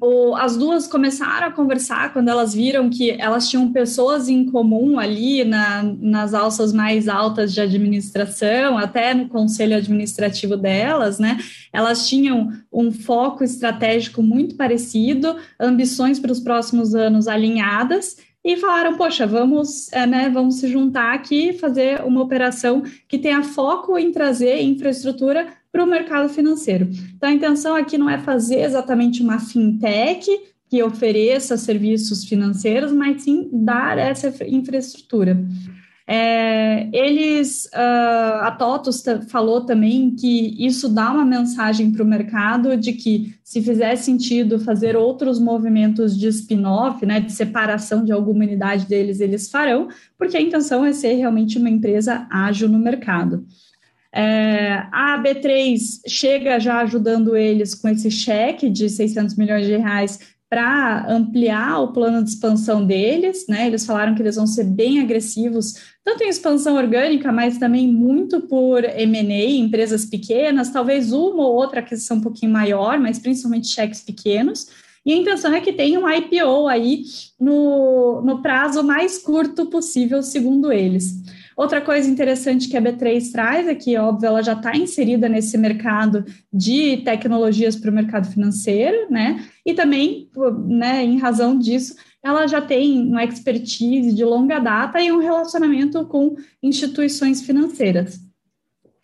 [0.01, 4.99] o, as duas começaram a conversar quando elas viram que elas tinham pessoas em comum
[4.99, 11.39] ali na, nas alças mais altas de administração, até no conselho administrativo delas, né?
[11.71, 18.97] Elas tinham um foco estratégico muito parecido, ambições para os próximos anos alinhadas e falaram,
[18.97, 24.11] poxa, vamos, é, né, vamos se juntar aqui, fazer uma operação que tenha foco em
[24.11, 26.89] trazer infraestrutura para o mercado financeiro.
[27.17, 30.29] Então, a intenção aqui não é fazer exatamente uma fintech
[30.69, 35.37] que ofereça serviços financeiros, mas sim dar essa infraestrutura.
[36.13, 42.77] É, eles, uh, a TOTUS falou também que isso dá uma mensagem para o mercado
[42.77, 48.43] de que se fizer sentido fazer outros movimentos de spin-off, né, de separação de alguma
[48.43, 49.87] unidade deles, eles farão,
[50.19, 53.47] porque a intenção é ser realmente uma empresa ágil no mercado.
[54.13, 60.19] É, a B3 chega já ajudando eles com esse cheque de 600 milhões de reais
[60.51, 63.69] para ampliar o plano de expansão deles, né?
[63.69, 68.41] Eles falaram que eles vão ser bem agressivos, tanto em expansão orgânica, mas também muito
[68.41, 74.01] por M&A, empresas pequenas, talvez uma ou outra aquisição um pouquinho maior, mas principalmente cheques
[74.01, 74.67] pequenos.
[75.07, 77.05] E a intenção é que tenha um IPO aí
[77.39, 81.15] no, no prazo mais curto possível, segundo eles.
[81.61, 85.59] Outra coisa interessante que a B3 traz é que, óbvio, ela já está inserida nesse
[85.59, 89.45] mercado de tecnologias para o mercado financeiro, né?
[89.67, 90.31] E também,
[90.67, 96.03] né, em razão disso, ela já tem uma expertise de longa data e um relacionamento
[96.07, 98.19] com instituições financeiras.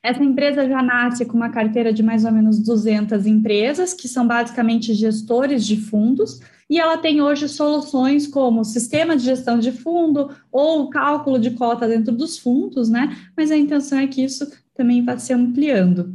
[0.03, 4.27] Essa empresa já nasce com uma carteira de mais ou menos 200 empresas, que são
[4.27, 10.31] basicamente gestores de fundos, e ela tem hoje soluções como sistema de gestão de fundo
[10.51, 13.17] ou cálculo de cota dentro dos fundos, né?
[13.37, 16.13] Mas a intenção é que isso também vá se ampliando.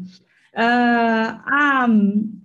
[0.54, 1.88] Uh, a,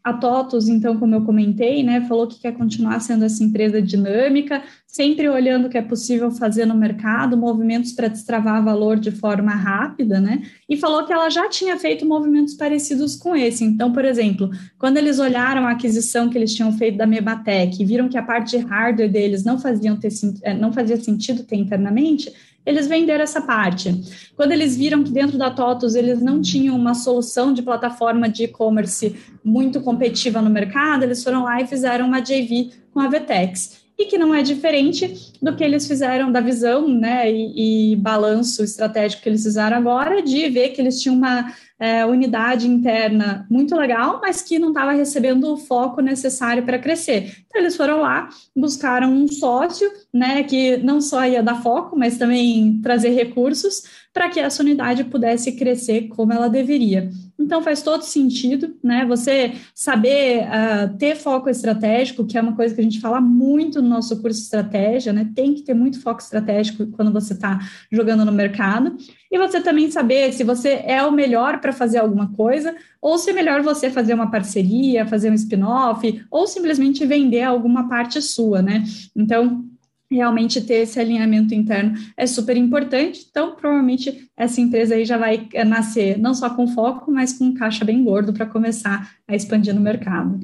[0.05, 4.63] a TOTUS, então, como eu comentei, né, falou que quer continuar sendo essa empresa dinâmica,
[4.87, 9.51] sempre olhando o que é possível fazer no mercado, movimentos para destravar valor de forma
[9.51, 10.43] rápida, né?
[10.69, 13.65] E falou que ela já tinha feito movimentos parecidos com esse.
[13.65, 17.85] Então, por exemplo, quando eles olharam a aquisição que eles tinham feito da Mebatec e
[17.85, 21.57] viram que a parte de hardware deles não, faziam ter, eh, não fazia sentido ter
[21.57, 22.33] internamente,
[22.67, 23.95] eles venderam essa parte.
[24.37, 28.45] Quando eles viram que dentro da TOTUS eles não tinham uma solução de plataforma de
[28.45, 33.87] e-commerce muito competitiva no mercado, eles foram lá e fizeram uma JV com a Vetex.
[33.99, 38.63] E que não é diferente do que eles fizeram da visão né, e, e balanço
[38.63, 43.77] estratégico que eles fizeram agora, de ver que eles tinham uma é, unidade interna muito
[43.77, 47.45] legal, mas que não estava recebendo o foco necessário para crescer.
[47.47, 52.17] Então, eles foram lá, buscaram um sócio, né, que não só ia dar foco, mas
[52.17, 57.11] também trazer recursos para que essa unidade pudesse crescer como ela deveria.
[57.39, 59.05] Então faz todo sentido, né?
[59.07, 63.83] Você saber uh, ter foco estratégico, que é uma coisa que a gente fala muito
[63.83, 65.31] no nosso curso de estratégia, né?
[65.35, 67.61] Tem que ter muito foco estratégico quando você está
[67.93, 68.97] jogando no mercado.
[69.31, 73.31] E você também saber se você é o melhor para fazer alguma coisa, ou se
[73.31, 78.63] é melhor você fazer uma parceria, fazer um spin-off, ou simplesmente vender alguma parte sua,
[78.63, 78.83] né?
[79.15, 79.65] Então,
[80.11, 83.27] realmente ter esse alinhamento interno é super importante.
[83.31, 87.45] Então, provavelmente essa empresa aí já vai eh, nascer não só com foco, mas com
[87.45, 90.41] um caixa bem gordo para começar a expandir no mercado.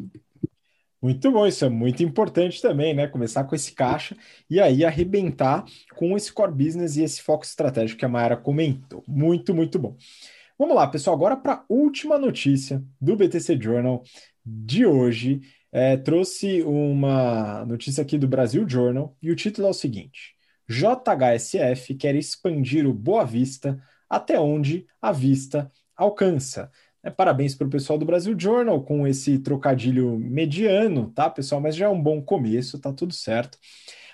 [1.03, 3.09] Muito bom, isso é muito importante também, né?
[3.09, 4.17] Começar com esse caixa
[4.49, 5.65] e aí arrebentar
[5.97, 9.03] com esse core business e esse foco estratégico que a Mayara comentou.
[9.09, 9.97] Muito, muito bom.
[10.57, 14.05] Vamos lá, pessoal, agora para a última notícia do BTC Journal
[14.47, 15.41] de hoje
[15.73, 20.35] é, trouxe uma notícia aqui do Brasil Journal e o título é o seguinte:
[20.69, 26.71] JHSF quer expandir o Boa Vista até onde a vista alcança.
[27.03, 31.61] É, parabéns para o pessoal do Brasil Journal com esse trocadilho mediano, tá, pessoal?
[31.61, 33.59] Mas já é um bom começo, tá tudo certo.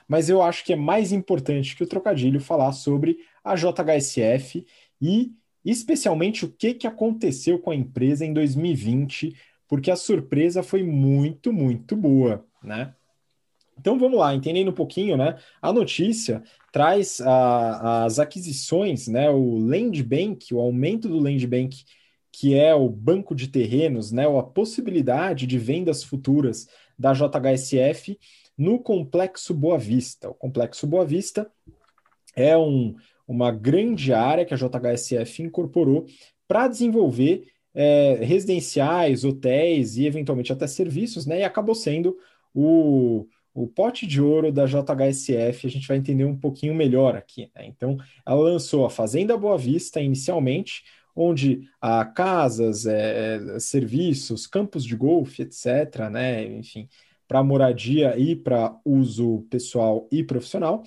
[0.06, 4.64] Mas eu acho que é mais importante que o trocadilho falar sobre a JHSF
[5.00, 5.32] e
[5.64, 9.36] especialmente o que, que aconteceu com a empresa em 2020
[9.68, 12.94] porque a surpresa foi muito, muito boa, né?
[13.78, 15.38] Então vamos lá, entendendo um pouquinho, né?
[15.62, 16.42] A notícia
[16.72, 19.30] traz a, as aquisições, né?
[19.30, 21.84] O Land Bank, o aumento do Land Bank,
[22.32, 24.26] que é o banco de terrenos, né?
[24.26, 26.66] Ou a possibilidade de vendas futuras
[26.98, 28.18] da JHSF
[28.56, 30.28] no Complexo Boa Vista.
[30.28, 31.48] O Complexo Boa Vista
[32.34, 32.96] é um,
[33.26, 36.06] uma grande área que a JHSF incorporou
[36.48, 37.46] para desenvolver
[37.80, 41.38] é, residenciais, hotéis e eventualmente até serviços, né?
[41.38, 42.18] E acabou sendo
[42.52, 43.24] o,
[43.54, 45.64] o pote de ouro da JHSF.
[45.64, 47.48] A gente vai entender um pouquinho melhor aqui.
[47.54, 47.66] Né?
[47.66, 50.82] Então, ela lançou a Fazenda Boa Vista inicialmente,
[51.14, 56.46] onde há casas, é, é serviços, campos de golfe, etc., né?
[56.46, 56.88] Enfim,
[57.28, 60.82] para moradia e para uso pessoal e profissional.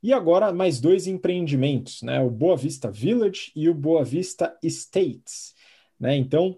[0.00, 2.20] E agora mais dois empreendimentos, né?
[2.20, 5.55] O Boa Vista Village e o Boa Vista Estates.
[5.98, 6.16] Né?
[6.16, 6.56] Então,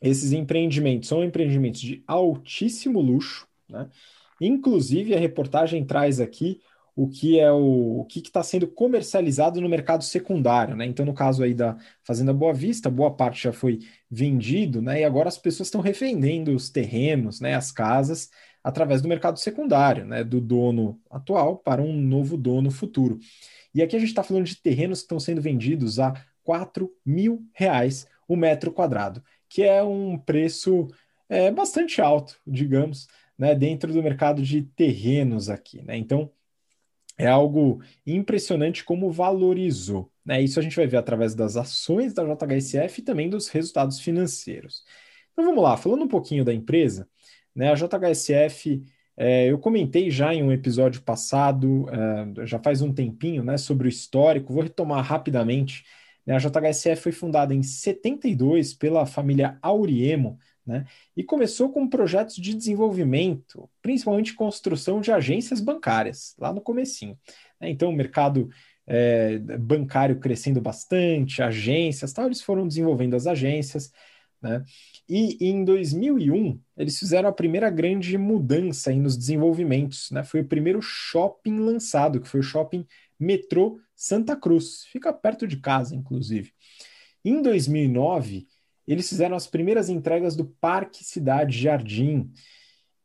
[0.00, 3.88] esses empreendimentos são empreendimentos de altíssimo luxo, né?
[4.40, 6.60] Inclusive, a reportagem traz aqui
[6.94, 10.86] o que é o, o que está sendo comercializado no mercado secundário, né?
[10.86, 13.80] Então, no caso aí da Fazenda Boa Vista, boa parte já foi
[14.10, 15.00] vendido, né?
[15.00, 17.54] E agora as pessoas estão revendendo os terrenos, né?
[17.54, 18.30] As casas
[18.62, 20.24] através do mercado secundário, né?
[20.24, 23.18] Do dono atual para um novo dono futuro.
[23.74, 27.44] E aqui a gente está falando de terrenos que estão sendo vendidos a 4 mil
[27.52, 30.88] reais o metro quadrado, que é um preço
[31.28, 33.08] é, bastante alto, digamos,
[33.38, 35.82] né, dentro do mercado de terrenos aqui.
[35.82, 35.96] Né?
[35.96, 36.30] Então,
[37.18, 40.10] é algo impressionante como valorizou.
[40.24, 40.42] Né?
[40.42, 44.82] Isso a gente vai ver através das ações da JHSF e também dos resultados financeiros.
[45.32, 47.08] Então vamos lá, falando um pouquinho da empresa,
[47.54, 47.70] né?
[47.70, 48.82] a JHSF,
[49.16, 53.88] é, eu comentei já em um episódio passado, é, já faz um tempinho, né, sobre
[53.88, 55.84] o histórico, vou retomar rapidamente.
[56.26, 56.34] Né?
[56.34, 60.84] A JHSF foi fundada em 72 pela família Auriemo, né?
[61.16, 67.16] E começou com projetos de desenvolvimento, principalmente construção de agências bancárias, lá no comecinho.
[67.60, 67.70] Né?
[67.70, 68.50] Então, o mercado
[68.84, 73.92] é, bancário crescendo bastante, agências, tal, eles foram desenvolvendo as agências,
[74.42, 74.64] né?
[75.08, 80.24] E em 2001, eles fizeram a primeira grande mudança nos desenvolvimentos, né?
[80.24, 82.84] Foi o primeiro shopping lançado, que foi o shopping
[83.18, 86.52] Metrô Santa Cruz, fica perto de casa, inclusive.
[87.24, 88.46] Em 2009,
[88.86, 92.30] eles fizeram as primeiras entregas do Parque Cidade Jardim.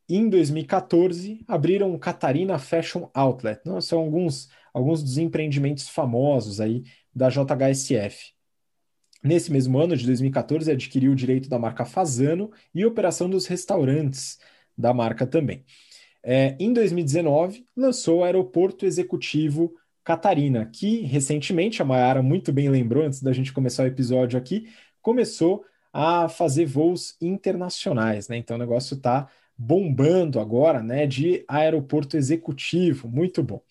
[0.08, 3.60] Em 2014, abriram o Catarina Fashion Outlet.
[3.60, 6.84] Então, são alguns, alguns dos empreendimentos famosos aí
[7.14, 8.32] da JHSF.
[9.24, 14.38] Nesse mesmo ano de 2014, adquiriu o direito da marca Fazano e operação dos restaurantes
[14.76, 15.64] da marca também.
[16.24, 19.74] É, em 2019, lançou o Aeroporto Executivo
[20.04, 24.68] Catarina, que recentemente, a Mayara muito bem lembrou antes da gente começar o episódio aqui,
[25.00, 28.36] começou a fazer voos internacionais, né?
[28.36, 31.06] Então o negócio está bombando agora, né?
[31.06, 33.62] De aeroporto executivo, muito bom.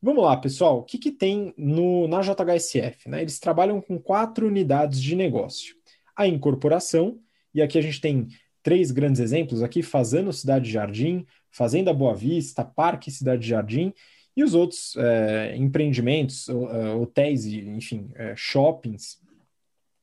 [0.00, 0.78] Vamos lá, pessoal.
[0.78, 3.08] O que, que tem no, na JHSF?
[3.08, 3.22] Né?
[3.22, 5.74] Eles trabalham com quatro unidades de negócio.
[6.14, 7.18] A incorporação,
[7.54, 8.28] e aqui a gente tem
[8.62, 13.92] três grandes exemplos aqui: Fazendo Cidade Jardim, Fazenda Boa Vista, Parque Cidade Jardim,
[14.36, 19.18] e os outros é, empreendimentos, é, hotéis, enfim, é, shoppings.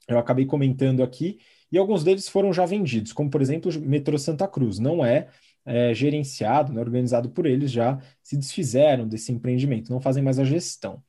[0.08, 1.40] Eu acabei comentando aqui
[1.72, 4.80] e alguns deles foram já vendidos, como por exemplo o metrô Santa Cruz.
[4.80, 5.28] Não é,
[5.66, 10.40] é gerenciado, não é organizado por eles, já se desfizeram desse empreendimento, não fazem mais
[10.40, 11.02] a gestão.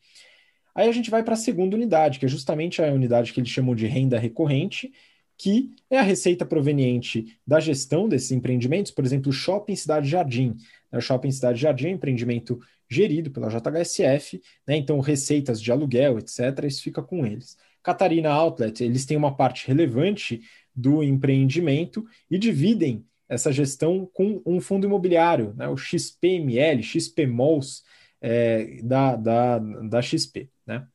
[0.75, 3.51] Aí a gente vai para a segunda unidade, que é justamente a unidade que eles
[3.51, 4.91] chamam de renda recorrente,
[5.37, 10.57] que é a receita proveniente da gestão desses empreendimentos, por exemplo, o Shopping Cidade Jardim.
[10.93, 12.61] O Shopping Cidade Jardim é um empreendimento
[12.93, 14.76] gerido pela JHSF, né?
[14.76, 17.57] então receitas de aluguel, etc., isso fica com eles.
[17.82, 20.40] Catarina Outlet, eles têm uma parte relevante
[20.74, 27.82] do empreendimento e dividem essa gestão com um fundo imobiliário, né, o XPML, XPMOLS,
[28.20, 30.51] é, da, da, da XP.
[30.66, 30.86] Né?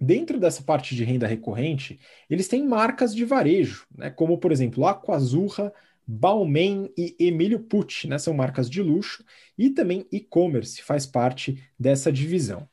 [0.00, 1.98] Dentro dessa parte de renda recorrente,
[2.30, 5.72] eles têm marcas de varejo, né, como, por exemplo, Aquazurra,
[6.10, 9.22] Balmain e Emílio Pucci, né, são marcas de luxo,
[9.58, 12.66] e também e-commerce faz parte dessa divisão.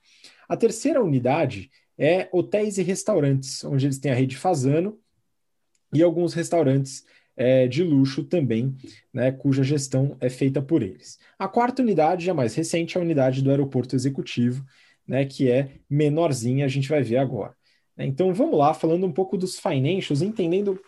[0.47, 4.97] A terceira unidade é hotéis e restaurantes, onde eles têm a rede Fazano
[5.93, 7.05] e alguns restaurantes
[7.35, 8.73] é, de luxo também,
[9.13, 11.19] né, cuja gestão é feita por eles.
[11.37, 14.65] A quarta unidade, a mais recente, é a unidade do aeroporto executivo,
[15.05, 17.53] né, que é menorzinha, a gente vai ver agora.
[17.97, 20.79] Então vamos lá, falando um pouco dos financials, entendendo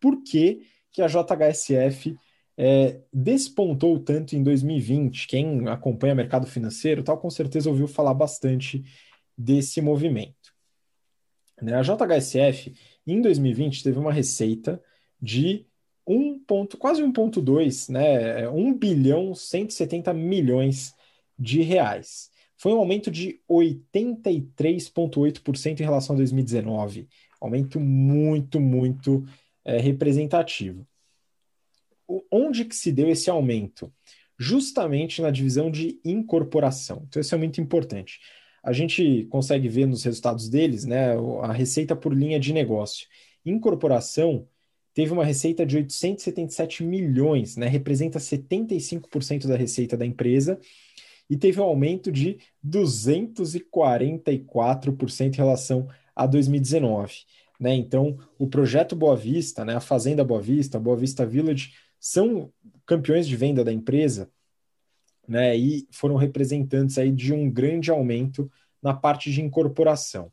[0.00, 0.62] por que,
[0.92, 2.16] que a JHSF
[2.56, 5.26] é, despontou tanto em 2020.
[5.26, 8.84] Quem acompanha mercado financeiro tal, com certeza ouviu falar bastante
[9.36, 10.52] desse movimento.
[11.60, 11.74] Né?
[11.74, 12.72] A JHSF,
[13.06, 14.80] em 2020, teve uma receita
[15.20, 15.66] de
[16.06, 18.48] 1 ponto, quase 1,2, né?
[18.48, 20.94] 1 bilhão 170 milhões
[21.38, 22.30] de reais.
[22.56, 27.08] Foi um aumento de 83,8% em relação a 2019.
[27.40, 29.24] Aumento muito, muito
[29.64, 30.86] é, representativo.
[32.06, 33.92] O, onde que se deu esse aumento?
[34.38, 37.04] Justamente na divisão de incorporação.
[37.08, 38.20] Então, isso é muito importante
[38.62, 43.08] a gente consegue ver nos resultados deles né, a receita por linha de negócio.
[43.44, 44.46] Incorporação
[44.94, 50.60] teve uma receita de 877 milhões, né, representa 75% da receita da empresa,
[51.28, 57.24] e teve um aumento de 244% em relação a 2019.
[57.62, 57.76] Né?
[57.76, 62.52] Então, o projeto Boa Vista, né, a Fazenda Boa Vista, a Boa Vista Village, são
[62.84, 64.28] campeões de venda da empresa,
[65.28, 65.56] né?
[65.56, 68.50] E foram representantes aí de um grande aumento
[68.82, 70.32] na parte de incorporação.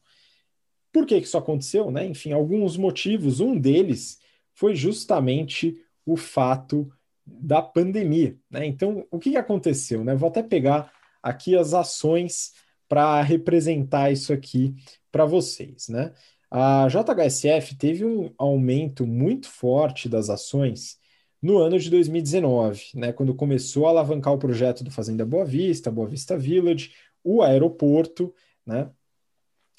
[0.92, 1.92] Por que isso aconteceu?
[1.92, 2.08] Né?
[2.08, 3.40] Enfim, alguns motivos.
[3.40, 4.18] Um deles
[4.56, 6.92] foi justamente o fato
[7.24, 8.36] da pandemia.
[8.50, 8.66] Né?
[8.66, 10.04] Então, o que aconteceu?
[10.04, 10.16] Né?
[10.16, 12.54] Vou até pegar aqui as ações
[12.88, 14.74] para representar isso aqui
[15.12, 15.90] para vocês.
[15.90, 16.12] Né?
[16.52, 20.98] A JHSF teve um aumento muito forte das ações
[21.42, 25.92] no ano de 2019, né, quando começou a alavancar o projeto do Fazenda Boa Vista,
[25.92, 26.94] Boa Vista Village,
[27.24, 28.34] o aeroporto,
[28.66, 28.90] né,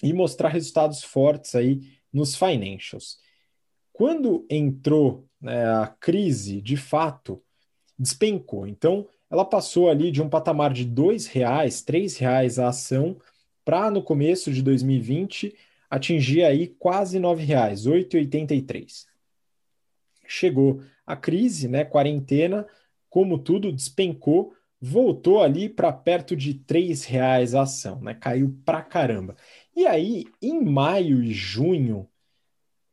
[0.03, 1.81] e mostrar resultados fortes aí
[2.13, 3.19] nos financials.
[3.93, 7.43] Quando entrou né, a crise, de fato,
[7.99, 8.67] despencou.
[8.67, 13.21] Então, ela passou ali de um patamar de R$ reais, R$ reais a ação,
[13.65, 15.55] para no começo de 2020
[15.91, 19.07] atingir aí quase R$ reais, 8,83.
[20.27, 22.67] Chegou a crise, né, quarentena,
[23.09, 28.15] como tudo despencou, voltou ali para perto de R$ reais a ação, né?
[28.15, 29.37] Caiu pra caramba.
[29.75, 32.09] E aí, em maio e junho,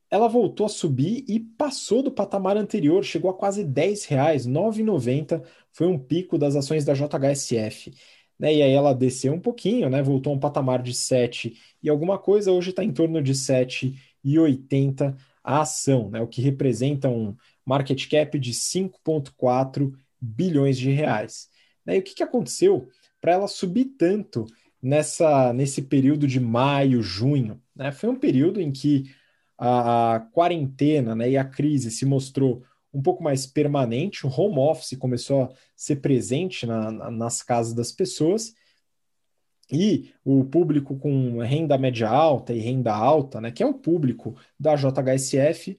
[0.10, 5.44] ela voltou a subir e passou do patamar anterior, chegou a quase 10 reais, 9,90
[5.72, 7.94] foi um pico das ações da JHSF.
[8.40, 8.56] Né?
[8.56, 10.02] E aí ela desceu um pouquinho, né?
[10.02, 15.16] voltou a um patamar de 7 e alguma coisa, hoje está em torno de 7,80
[15.44, 16.22] a ação, né?
[16.22, 17.36] o que representa um
[17.66, 21.50] market cap de 5,4 bilhões de reais.
[21.86, 21.96] Né?
[21.96, 24.46] E o que, que aconteceu para ela subir tanto
[24.82, 27.62] nessa, nesse período de maio, junho?
[27.76, 27.92] Né?
[27.92, 29.06] Foi um período em que
[29.58, 32.64] a, a quarentena né, e a crise se mostrou
[32.98, 37.76] um pouco mais permanente, o home office começou a ser presente na, na, nas casas
[37.76, 38.56] das pessoas,
[39.72, 44.36] e o público com renda média alta e renda alta, né, que é o público
[44.60, 45.78] da JHSF,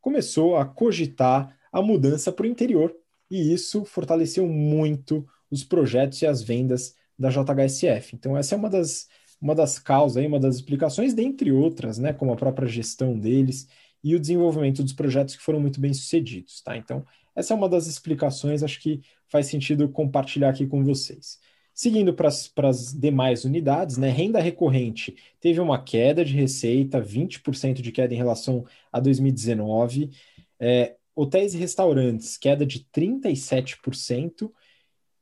[0.00, 2.94] começou a cogitar a mudança para o interior,
[3.28, 8.14] e isso fortaleceu muito os projetos e as vendas da JHSF.
[8.14, 9.08] Então, essa é uma das,
[9.40, 13.66] uma das causas, uma das explicações, dentre outras, né, como a própria gestão deles
[14.02, 16.60] e o desenvolvimento dos projetos que foram muito bem sucedidos.
[16.62, 16.76] Tá?
[16.76, 21.38] Então, essa é uma das explicações, acho que faz sentido compartilhar aqui com vocês.
[21.72, 27.92] Seguindo para as demais unidades, né, renda recorrente teve uma queda de receita, 20% de
[27.92, 30.10] queda em relação a 2019.
[30.58, 34.52] É, hotéis e restaurantes, queda de 37%.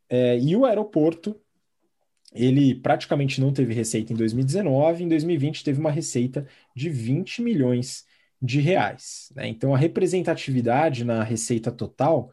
[0.08, 1.40] É, e o aeroporto,
[2.32, 8.00] ele praticamente não teve receita em 2019, em 2020 teve uma receita de 20 milhões
[8.00, 8.17] de
[8.60, 9.32] reais.
[9.34, 9.48] Né?
[9.48, 12.32] Então a representatividade na receita total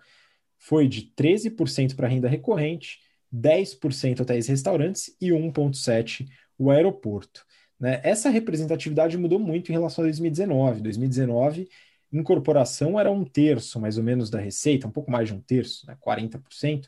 [0.58, 2.99] foi de 13% para renda recorrente,
[3.34, 6.28] 10% hotéis e restaurantes e 1,7%
[6.58, 7.45] o aeroporto.
[7.80, 7.99] Né?
[8.03, 10.82] Essa representatividade mudou muito em relação a 2019.
[10.82, 11.68] 2019,
[12.14, 15.86] incorporação era um terço mais ou menos da receita, um pouco mais de um terço,
[15.86, 15.97] né?
[15.99, 16.88] 40%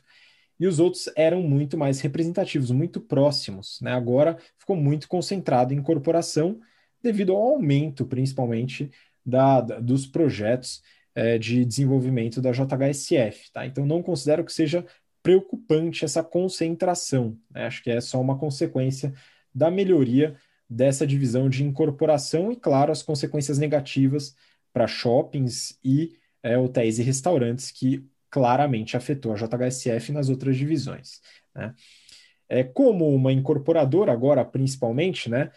[0.60, 3.80] e os outros eram muito mais representativos, muito próximos.
[3.80, 3.92] Né?
[3.92, 6.60] Agora ficou muito concentrado em corporação,
[7.02, 8.90] devido ao aumento, principalmente,
[9.28, 10.82] da, da dos projetos
[11.14, 13.52] é, de desenvolvimento da JHSF.
[13.52, 13.66] Tá?
[13.66, 14.84] Então, não considero que seja
[15.22, 17.36] preocupante essa concentração.
[17.50, 17.66] Né?
[17.66, 19.12] Acho que é só uma consequência
[19.54, 20.36] da melhoria
[20.68, 24.34] dessa divisão de incorporação e, claro, as consequências negativas
[24.72, 31.20] para shoppings e é, hotéis e restaurantes que claramente afetou a JHSF nas outras divisões.
[31.54, 31.74] Né?
[32.48, 35.50] É, como uma incorporadora, agora principalmente, né,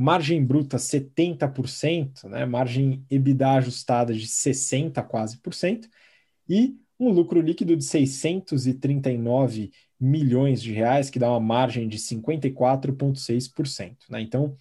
[0.00, 5.88] margem bruta 70%, né, margem EBITDA ajustada de 60% quase por cento,
[6.48, 13.96] e um lucro líquido de 639 milhões de reais, que dá uma margem de 54,6%.
[14.08, 14.20] Né?
[14.20, 14.56] Então,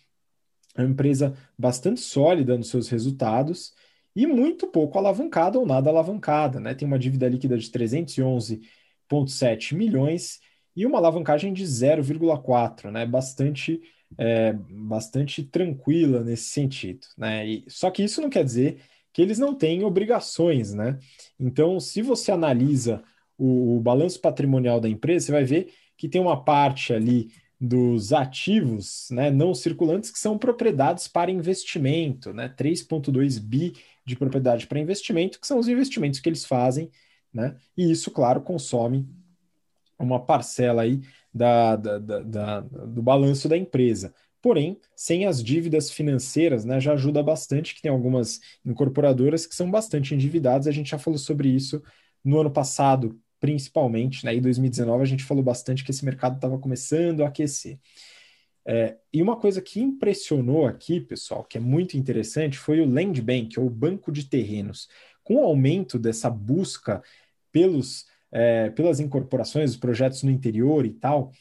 [0.75, 3.75] é uma empresa bastante sólida nos seus resultados
[4.15, 6.73] e muito pouco alavancada ou nada alavancada, né?
[6.73, 10.39] Tem uma dívida líquida de 311,7 milhões
[10.75, 13.05] e uma alavancagem de 0,4, né?
[13.05, 13.79] Bastante,
[14.17, 17.47] é, bastante tranquila nesse sentido, né?
[17.47, 18.81] E, só que isso não quer dizer
[19.11, 20.99] que eles não têm obrigações, né?
[21.39, 23.03] Então, se você analisa
[23.37, 28.13] o, o balanço patrimonial da empresa, você vai ver que tem uma parte ali dos
[28.13, 33.73] ativos né, não circulantes que são propriedades para investimento, né, 3,2 bi
[34.05, 36.91] de propriedade para investimento, que são os investimentos que eles fazem,
[37.33, 37.57] né?
[37.75, 39.07] E isso, claro, consome
[39.99, 41.01] uma parcela aí
[41.33, 44.13] da, da, da, do balanço da empresa.
[44.41, 49.69] Porém, sem as dívidas financeiras, né, já ajuda bastante, que tem algumas incorporadoras que são
[49.69, 51.81] bastante endividadas, a gente já falou sobre isso
[52.23, 56.57] no ano passado, principalmente, né, em 2019 a gente falou bastante que esse mercado estava
[56.57, 57.79] começando a aquecer.
[58.69, 63.21] É, e uma coisa que impressionou aqui, pessoal, que é muito interessante, foi o Land
[63.21, 64.89] Bank, ou Banco de Terrenos.
[65.23, 67.01] Com o aumento dessa busca
[67.49, 68.05] pelos,
[68.37, 71.31] é, pelas incorporações, os projetos no interior e tal,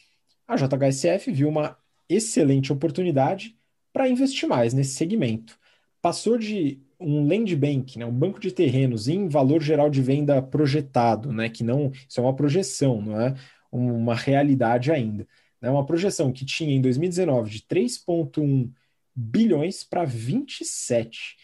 [0.48, 1.76] a JHSF viu uma
[2.08, 3.54] excelente oportunidade
[3.92, 5.58] para investir mais nesse segmento.
[6.00, 10.40] Passou de um land bank, né, um banco de terrenos em valor geral de venda
[10.40, 13.34] projetado, né, que não, isso é uma projeção, não é
[13.70, 15.24] uma realidade ainda.
[15.60, 18.70] É né, uma projeção que tinha em 2019 de 3,1
[19.14, 21.36] bilhões para 27.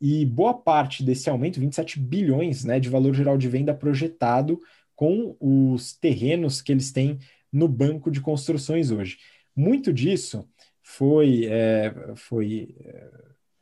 [0.00, 4.58] E boa parte desse aumento, 27 bilhões né, de valor geral de venda projetado
[4.94, 7.18] com os terrenos que eles têm
[7.52, 9.18] no banco de construções hoje.
[9.54, 10.48] Muito disso
[10.82, 13.10] foi, é, foi é,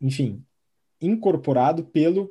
[0.00, 0.44] enfim,
[1.00, 2.30] incorporado pelo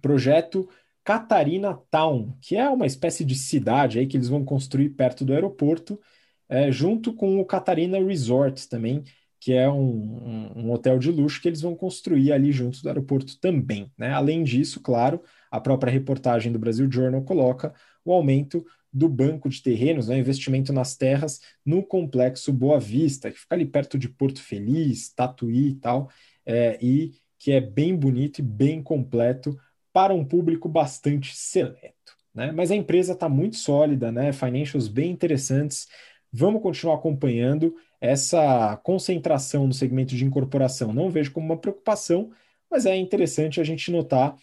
[0.00, 0.68] projeto
[1.04, 5.32] Catarina Town, que é uma espécie de cidade aí que eles vão construir perto do
[5.32, 6.00] aeroporto,
[6.48, 9.04] é, junto com o Catarina Resort também,
[9.38, 12.88] que é um, um, um, hotel de luxo que eles vão construir ali junto do
[12.88, 13.90] aeroporto também.
[13.96, 14.12] Né?
[14.12, 17.72] Além disso, claro, a própria reportagem do Brasil Journal coloca
[18.10, 23.38] o aumento do banco de terrenos, né, investimento nas terras no complexo Boa Vista, que
[23.38, 26.08] fica ali perto de Porto Feliz, Tatuí e tal,
[26.46, 29.58] é, e que é bem bonito e bem completo
[29.92, 32.16] para um público bastante seleto.
[32.34, 32.52] Né?
[32.52, 34.32] Mas a empresa está muito sólida, né?
[34.32, 35.88] financials bem interessantes.
[36.32, 40.92] Vamos continuar acompanhando essa concentração no segmento de incorporação.
[40.92, 42.30] Não vejo como uma preocupação,
[42.70, 44.36] mas é interessante a gente notar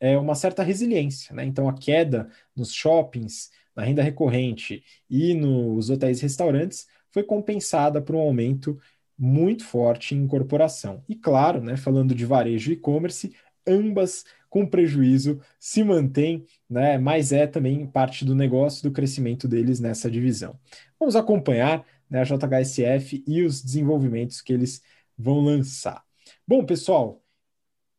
[0.00, 1.34] é, uma certa resiliência.
[1.34, 1.44] Né?
[1.44, 8.02] Então, a queda nos shoppings, na renda recorrente e nos hotéis e restaurantes foi compensada
[8.02, 8.78] por um aumento
[9.18, 11.02] muito forte em incorporação.
[11.08, 13.34] E claro, né, falando de varejo e e-commerce,
[13.66, 19.80] ambas com prejuízo se mantém, né, mas é também parte do negócio do crescimento deles
[19.80, 20.58] nessa divisão.
[20.98, 24.82] Vamos acompanhar né, a JHSF e os desenvolvimentos que eles
[25.16, 26.02] vão lançar.
[26.46, 27.22] Bom, pessoal,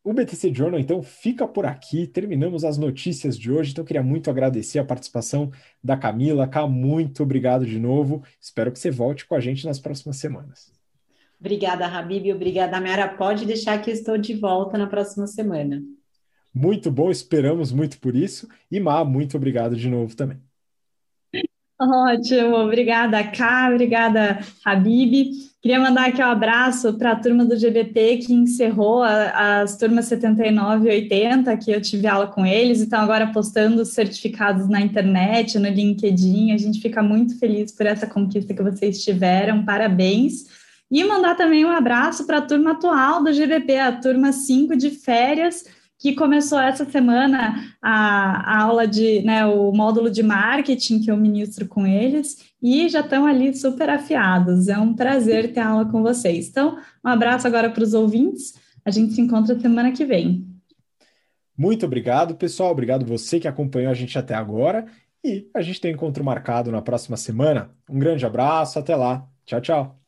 [0.02, 2.06] o BTC Journal, então, fica por aqui.
[2.06, 3.72] Terminamos as notícias de hoje.
[3.72, 5.50] Então, queria muito agradecer a participação
[5.84, 6.48] da Camila.
[6.48, 8.22] Cá, muito obrigado de novo.
[8.40, 10.72] Espero que você volte com a gente nas próximas semanas.
[11.38, 12.32] Obrigada, Habib.
[12.32, 13.08] Obrigada, Mara.
[13.08, 15.82] Pode deixar que eu estou de volta na próxima semana.
[16.52, 18.48] Muito bom, esperamos muito por isso.
[18.70, 20.49] E Má, muito obrigado de novo também.
[21.82, 25.30] Ótimo, obrigada, Ká, obrigada, Habib.
[25.62, 30.04] Queria mandar aqui um abraço para a turma do GBT que encerrou a, as turmas
[30.04, 35.58] 79 e 80, que eu tive aula com eles, estão agora postando certificados na internet,
[35.58, 36.52] no LinkedIn.
[36.52, 40.44] A gente fica muito feliz por essa conquista que vocês tiveram, parabéns.
[40.90, 44.90] E mandar também um abraço para a turma atual do GBP, a turma 5 de
[44.90, 45.64] férias,
[46.00, 51.68] que começou essa semana a, aula de, né, o módulo de marketing que eu ministro
[51.68, 54.68] com eles e já estão ali super afiados.
[54.68, 56.48] É um prazer ter aula com vocês.
[56.48, 58.54] Então, um abraço agora para os ouvintes.
[58.82, 60.46] A gente se encontra semana que vem.
[61.54, 62.70] Muito obrigado, pessoal.
[62.70, 64.86] Obrigado você que acompanhou a gente até agora.
[65.22, 67.70] E a gente tem encontro marcado na próxima semana.
[67.88, 69.28] Um grande abraço, até lá.
[69.44, 69.99] Tchau, tchau.